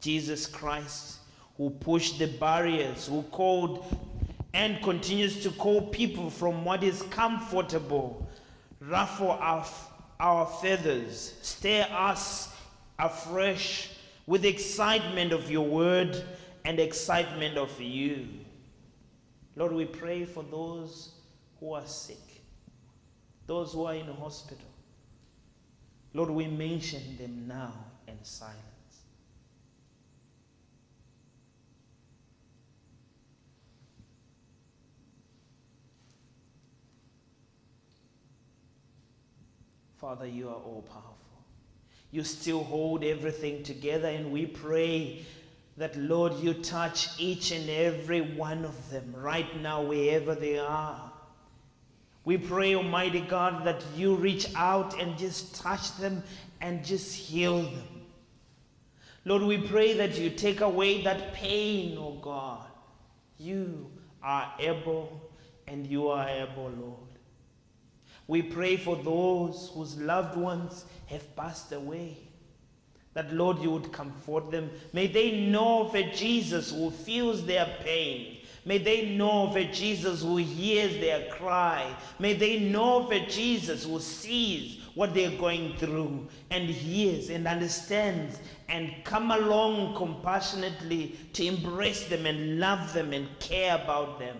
Jesus 0.00 0.46
Christ, 0.46 1.18
who 1.56 1.70
pushed 1.70 2.18
the 2.18 2.26
barriers, 2.26 3.06
who 3.06 3.22
called 3.22 3.86
and 4.52 4.82
continues 4.82 5.42
to 5.42 5.50
call 5.50 5.88
people 5.88 6.30
from 6.30 6.64
what 6.64 6.84
is 6.84 7.02
comfortable, 7.10 8.28
ruffle 8.80 9.30
our, 9.30 9.64
our 10.20 10.46
feathers, 10.46 11.34
stir 11.42 11.86
us 11.90 12.54
afresh 12.98 13.90
with 14.26 14.44
excitement 14.44 15.32
of 15.32 15.50
your 15.50 15.66
word 15.66 16.22
and 16.64 16.80
excitement 16.80 17.58
of 17.58 17.80
you. 17.80 18.26
Lord, 19.56 19.72
we 19.72 19.84
pray 19.84 20.24
for 20.24 20.42
those 20.42 21.12
who 21.60 21.74
are 21.74 21.86
sick. 21.86 22.18
those 23.46 23.72
who 23.72 23.84
are 23.84 23.94
in 23.94 24.06
hospital. 24.06 24.66
Lord, 26.14 26.30
we 26.30 26.46
mention 26.46 27.16
them 27.18 27.46
now 27.48 27.72
in 28.06 28.16
silence. 28.22 28.60
Father, 39.96 40.26
you 40.26 40.48
are 40.48 40.54
all 40.54 40.84
powerful. 40.88 41.13
You 42.14 42.22
still 42.22 42.62
hold 42.62 43.02
everything 43.02 43.64
together, 43.64 44.06
and 44.06 44.30
we 44.30 44.46
pray 44.46 45.26
that, 45.76 45.96
Lord, 45.96 46.34
you 46.34 46.54
touch 46.54 47.08
each 47.18 47.50
and 47.50 47.68
every 47.68 48.20
one 48.20 48.64
of 48.64 48.90
them 48.90 49.12
right 49.16 49.60
now, 49.60 49.82
wherever 49.82 50.36
they 50.36 50.56
are. 50.56 51.10
We 52.24 52.38
pray, 52.38 52.76
Almighty 52.76 53.22
God, 53.22 53.64
that 53.64 53.82
you 53.96 54.14
reach 54.14 54.46
out 54.54 54.96
and 55.02 55.18
just 55.18 55.56
touch 55.56 55.96
them 55.96 56.22
and 56.60 56.84
just 56.84 57.12
heal 57.16 57.62
them. 57.62 58.06
Lord, 59.24 59.42
we 59.42 59.58
pray 59.58 59.94
that 59.94 60.16
you 60.16 60.30
take 60.30 60.60
away 60.60 61.02
that 61.02 61.32
pain, 61.32 61.98
oh 61.98 62.20
God. 62.22 62.68
You 63.38 63.90
are 64.22 64.54
able 64.60 65.20
and 65.66 65.84
you 65.84 66.06
are 66.06 66.28
able, 66.28 66.70
Lord. 66.78 67.03
We 68.26 68.42
pray 68.42 68.76
for 68.76 68.96
those 68.96 69.70
whose 69.74 69.98
loved 69.98 70.36
ones 70.36 70.86
have 71.06 71.36
passed 71.36 71.72
away. 71.72 72.16
That, 73.12 73.32
Lord, 73.32 73.58
you 73.60 73.70
would 73.70 73.92
comfort 73.92 74.50
them. 74.50 74.70
May 74.92 75.06
they 75.06 75.40
know 75.40 75.86
of 75.86 75.94
a 75.94 76.10
Jesus 76.10 76.70
who 76.70 76.90
feels 76.90 77.44
their 77.44 77.66
pain. 77.84 78.38
May 78.66 78.78
they 78.78 79.10
know 79.10 79.48
of 79.48 79.56
a 79.56 79.70
Jesus 79.70 80.22
who 80.22 80.38
hears 80.38 80.94
their 80.94 81.28
cry. 81.30 81.94
May 82.18 82.32
they 82.32 82.58
know 82.58 83.04
of 83.04 83.12
a 83.12 83.26
Jesus 83.26 83.84
who 83.84 84.00
sees 84.00 84.80
what 84.94 85.12
they're 85.12 85.38
going 85.38 85.76
through 85.76 86.26
and 86.50 86.64
hears 86.64 87.28
and 87.28 87.46
understands 87.46 88.38
and 88.68 88.90
come 89.04 89.30
along 89.30 89.94
compassionately 89.96 91.18
to 91.34 91.44
embrace 91.44 92.06
them 92.06 92.24
and 92.24 92.58
love 92.58 92.92
them 92.94 93.12
and 93.12 93.28
care 93.38 93.74
about 93.74 94.18
them. 94.18 94.36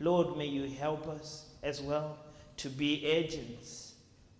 Lord, 0.00 0.36
may 0.36 0.46
you 0.46 0.68
help 0.76 1.06
us 1.06 1.46
as 1.62 1.80
well 1.80 2.18
to 2.58 2.68
be 2.68 3.04
agents 3.04 3.94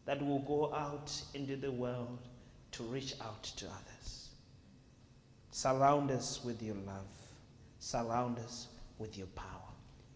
that 0.04 0.24
will 0.24 0.40
go 0.40 0.74
out 0.74 1.10
into 1.34 1.56
the 1.56 1.70
world 1.70 2.18
to 2.72 2.82
reach 2.84 3.14
out 3.20 3.42
to 3.42 3.66
others. 3.66 4.28
Surround 5.50 6.10
us 6.10 6.44
with 6.44 6.62
your 6.62 6.76
love. 6.86 7.06
Surround 7.80 8.38
us 8.38 8.68
with 8.98 9.16
your 9.16 9.26
power, 9.28 9.46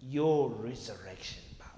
your 0.00 0.50
resurrection 0.50 1.42
power. 1.58 1.68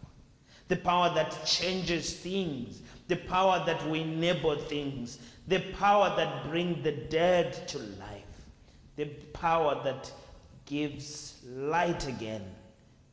The 0.68 0.76
power 0.76 1.12
that 1.14 1.44
changes 1.44 2.14
things, 2.14 2.80
the 3.08 3.16
power 3.16 3.62
that 3.66 3.84
will 3.86 4.00
enable 4.00 4.56
things, 4.56 5.18
the 5.46 5.60
power 5.78 6.14
that 6.16 6.48
brings 6.48 6.82
the 6.82 6.92
dead 6.92 7.68
to 7.68 7.78
life, 7.78 8.24
the 8.96 9.06
power 9.32 9.80
that 9.84 10.10
gives 10.64 11.40
light 11.46 12.08
again 12.08 12.44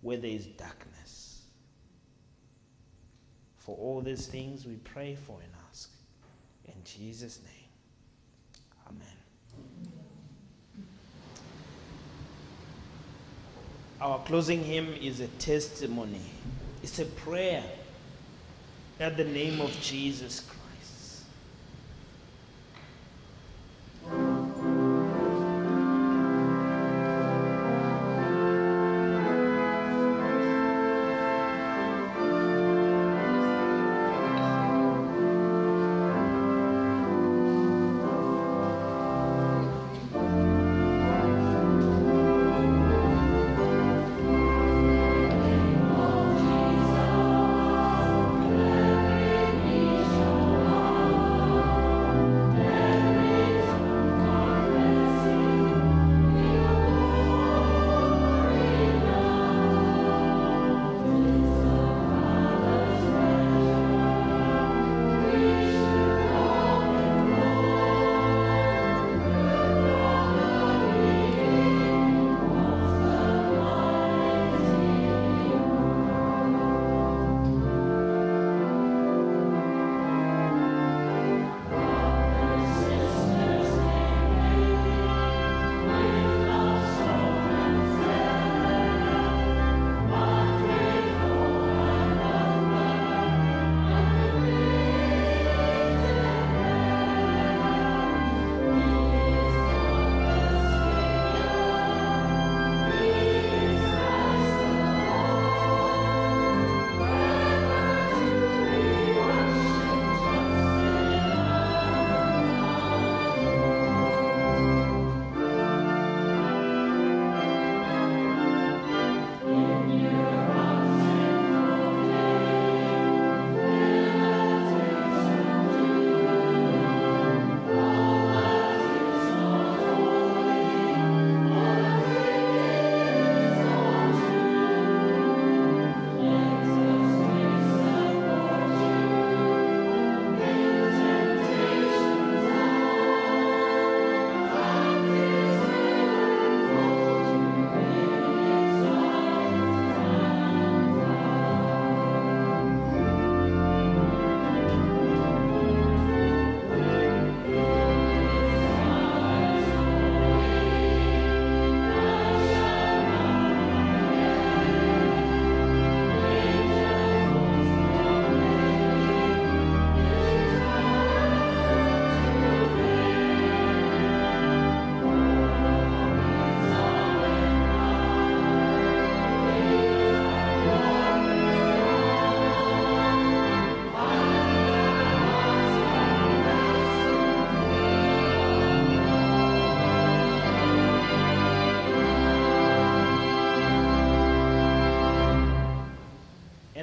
where 0.02 0.18
there 0.18 0.32
is 0.32 0.46
darkness. 0.46 0.91
For 3.66 3.78
all 3.78 4.02
these 4.02 4.26
things 4.26 4.66
we 4.66 4.76
pray 4.78 5.16
for 5.16 5.40
and 5.40 5.52
ask. 5.70 5.90
In 6.66 6.74
Jesus' 6.84 7.40
name. 7.44 7.70
Amen. 8.88 9.08
Our 14.02 14.20
closing 14.24 14.64
hymn 14.64 14.94
is 15.00 15.20
a 15.20 15.28
testimony, 15.28 16.26
it's 16.82 16.98
a 16.98 17.06
prayer 17.06 17.64
at 19.00 19.16
the 19.16 19.26
name 19.26 19.62
of 19.62 19.72
Jesus 19.80 20.42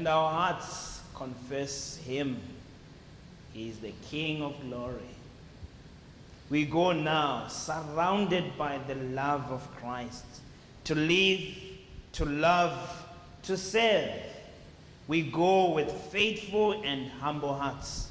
our 0.08 0.32
hearts 0.32 1.02
confess 1.14 1.96
him. 1.98 2.38
He 3.52 3.68
is 3.68 3.78
the 3.78 3.92
King 4.10 4.42
of 4.42 4.60
glory. 4.60 5.14
We 6.50 6.64
go 6.64 6.92
now, 6.92 7.48
surrounded 7.48 8.56
by 8.56 8.78
the 8.88 8.94
love 8.94 9.50
of 9.50 9.68
Christ, 9.76 10.24
to 10.84 10.94
live, 10.94 11.54
to 12.12 12.24
love, 12.24 13.06
to 13.42 13.56
serve. 13.56 14.10
We 15.06 15.22
go 15.22 15.70
with 15.70 15.90
faithful 15.90 16.82
and 16.84 17.10
humble 17.10 17.54
hearts. 17.54 18.10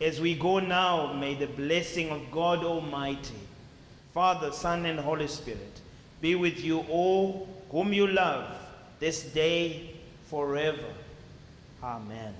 As 0.00 0.20
we 0.20 0.34
go 0.34 0.58
now, 0.58 1.12
may 1.12 1.34
the 1.34 1.46
blessing 1.46 2.10
of 2.10 2.30
God 2.30 2.64
Almighty, 2.64 3.40
Father, 4.12 4.52
Son, 4.52 4.86
and 4.86 4.98
Holy 4.98 5.28
Spirit 5.28 5.80
be 6.20 6.34
with 6.34 6.62
you 6.62 6.80
all 6.90 7.48
whom 7.70 7.92
you 7.92 8.06
love 8.06 8.50
this 8.98 9.22
day 9.22 9.94
forever. 10.26 10.84
Amen. 11.82 12.34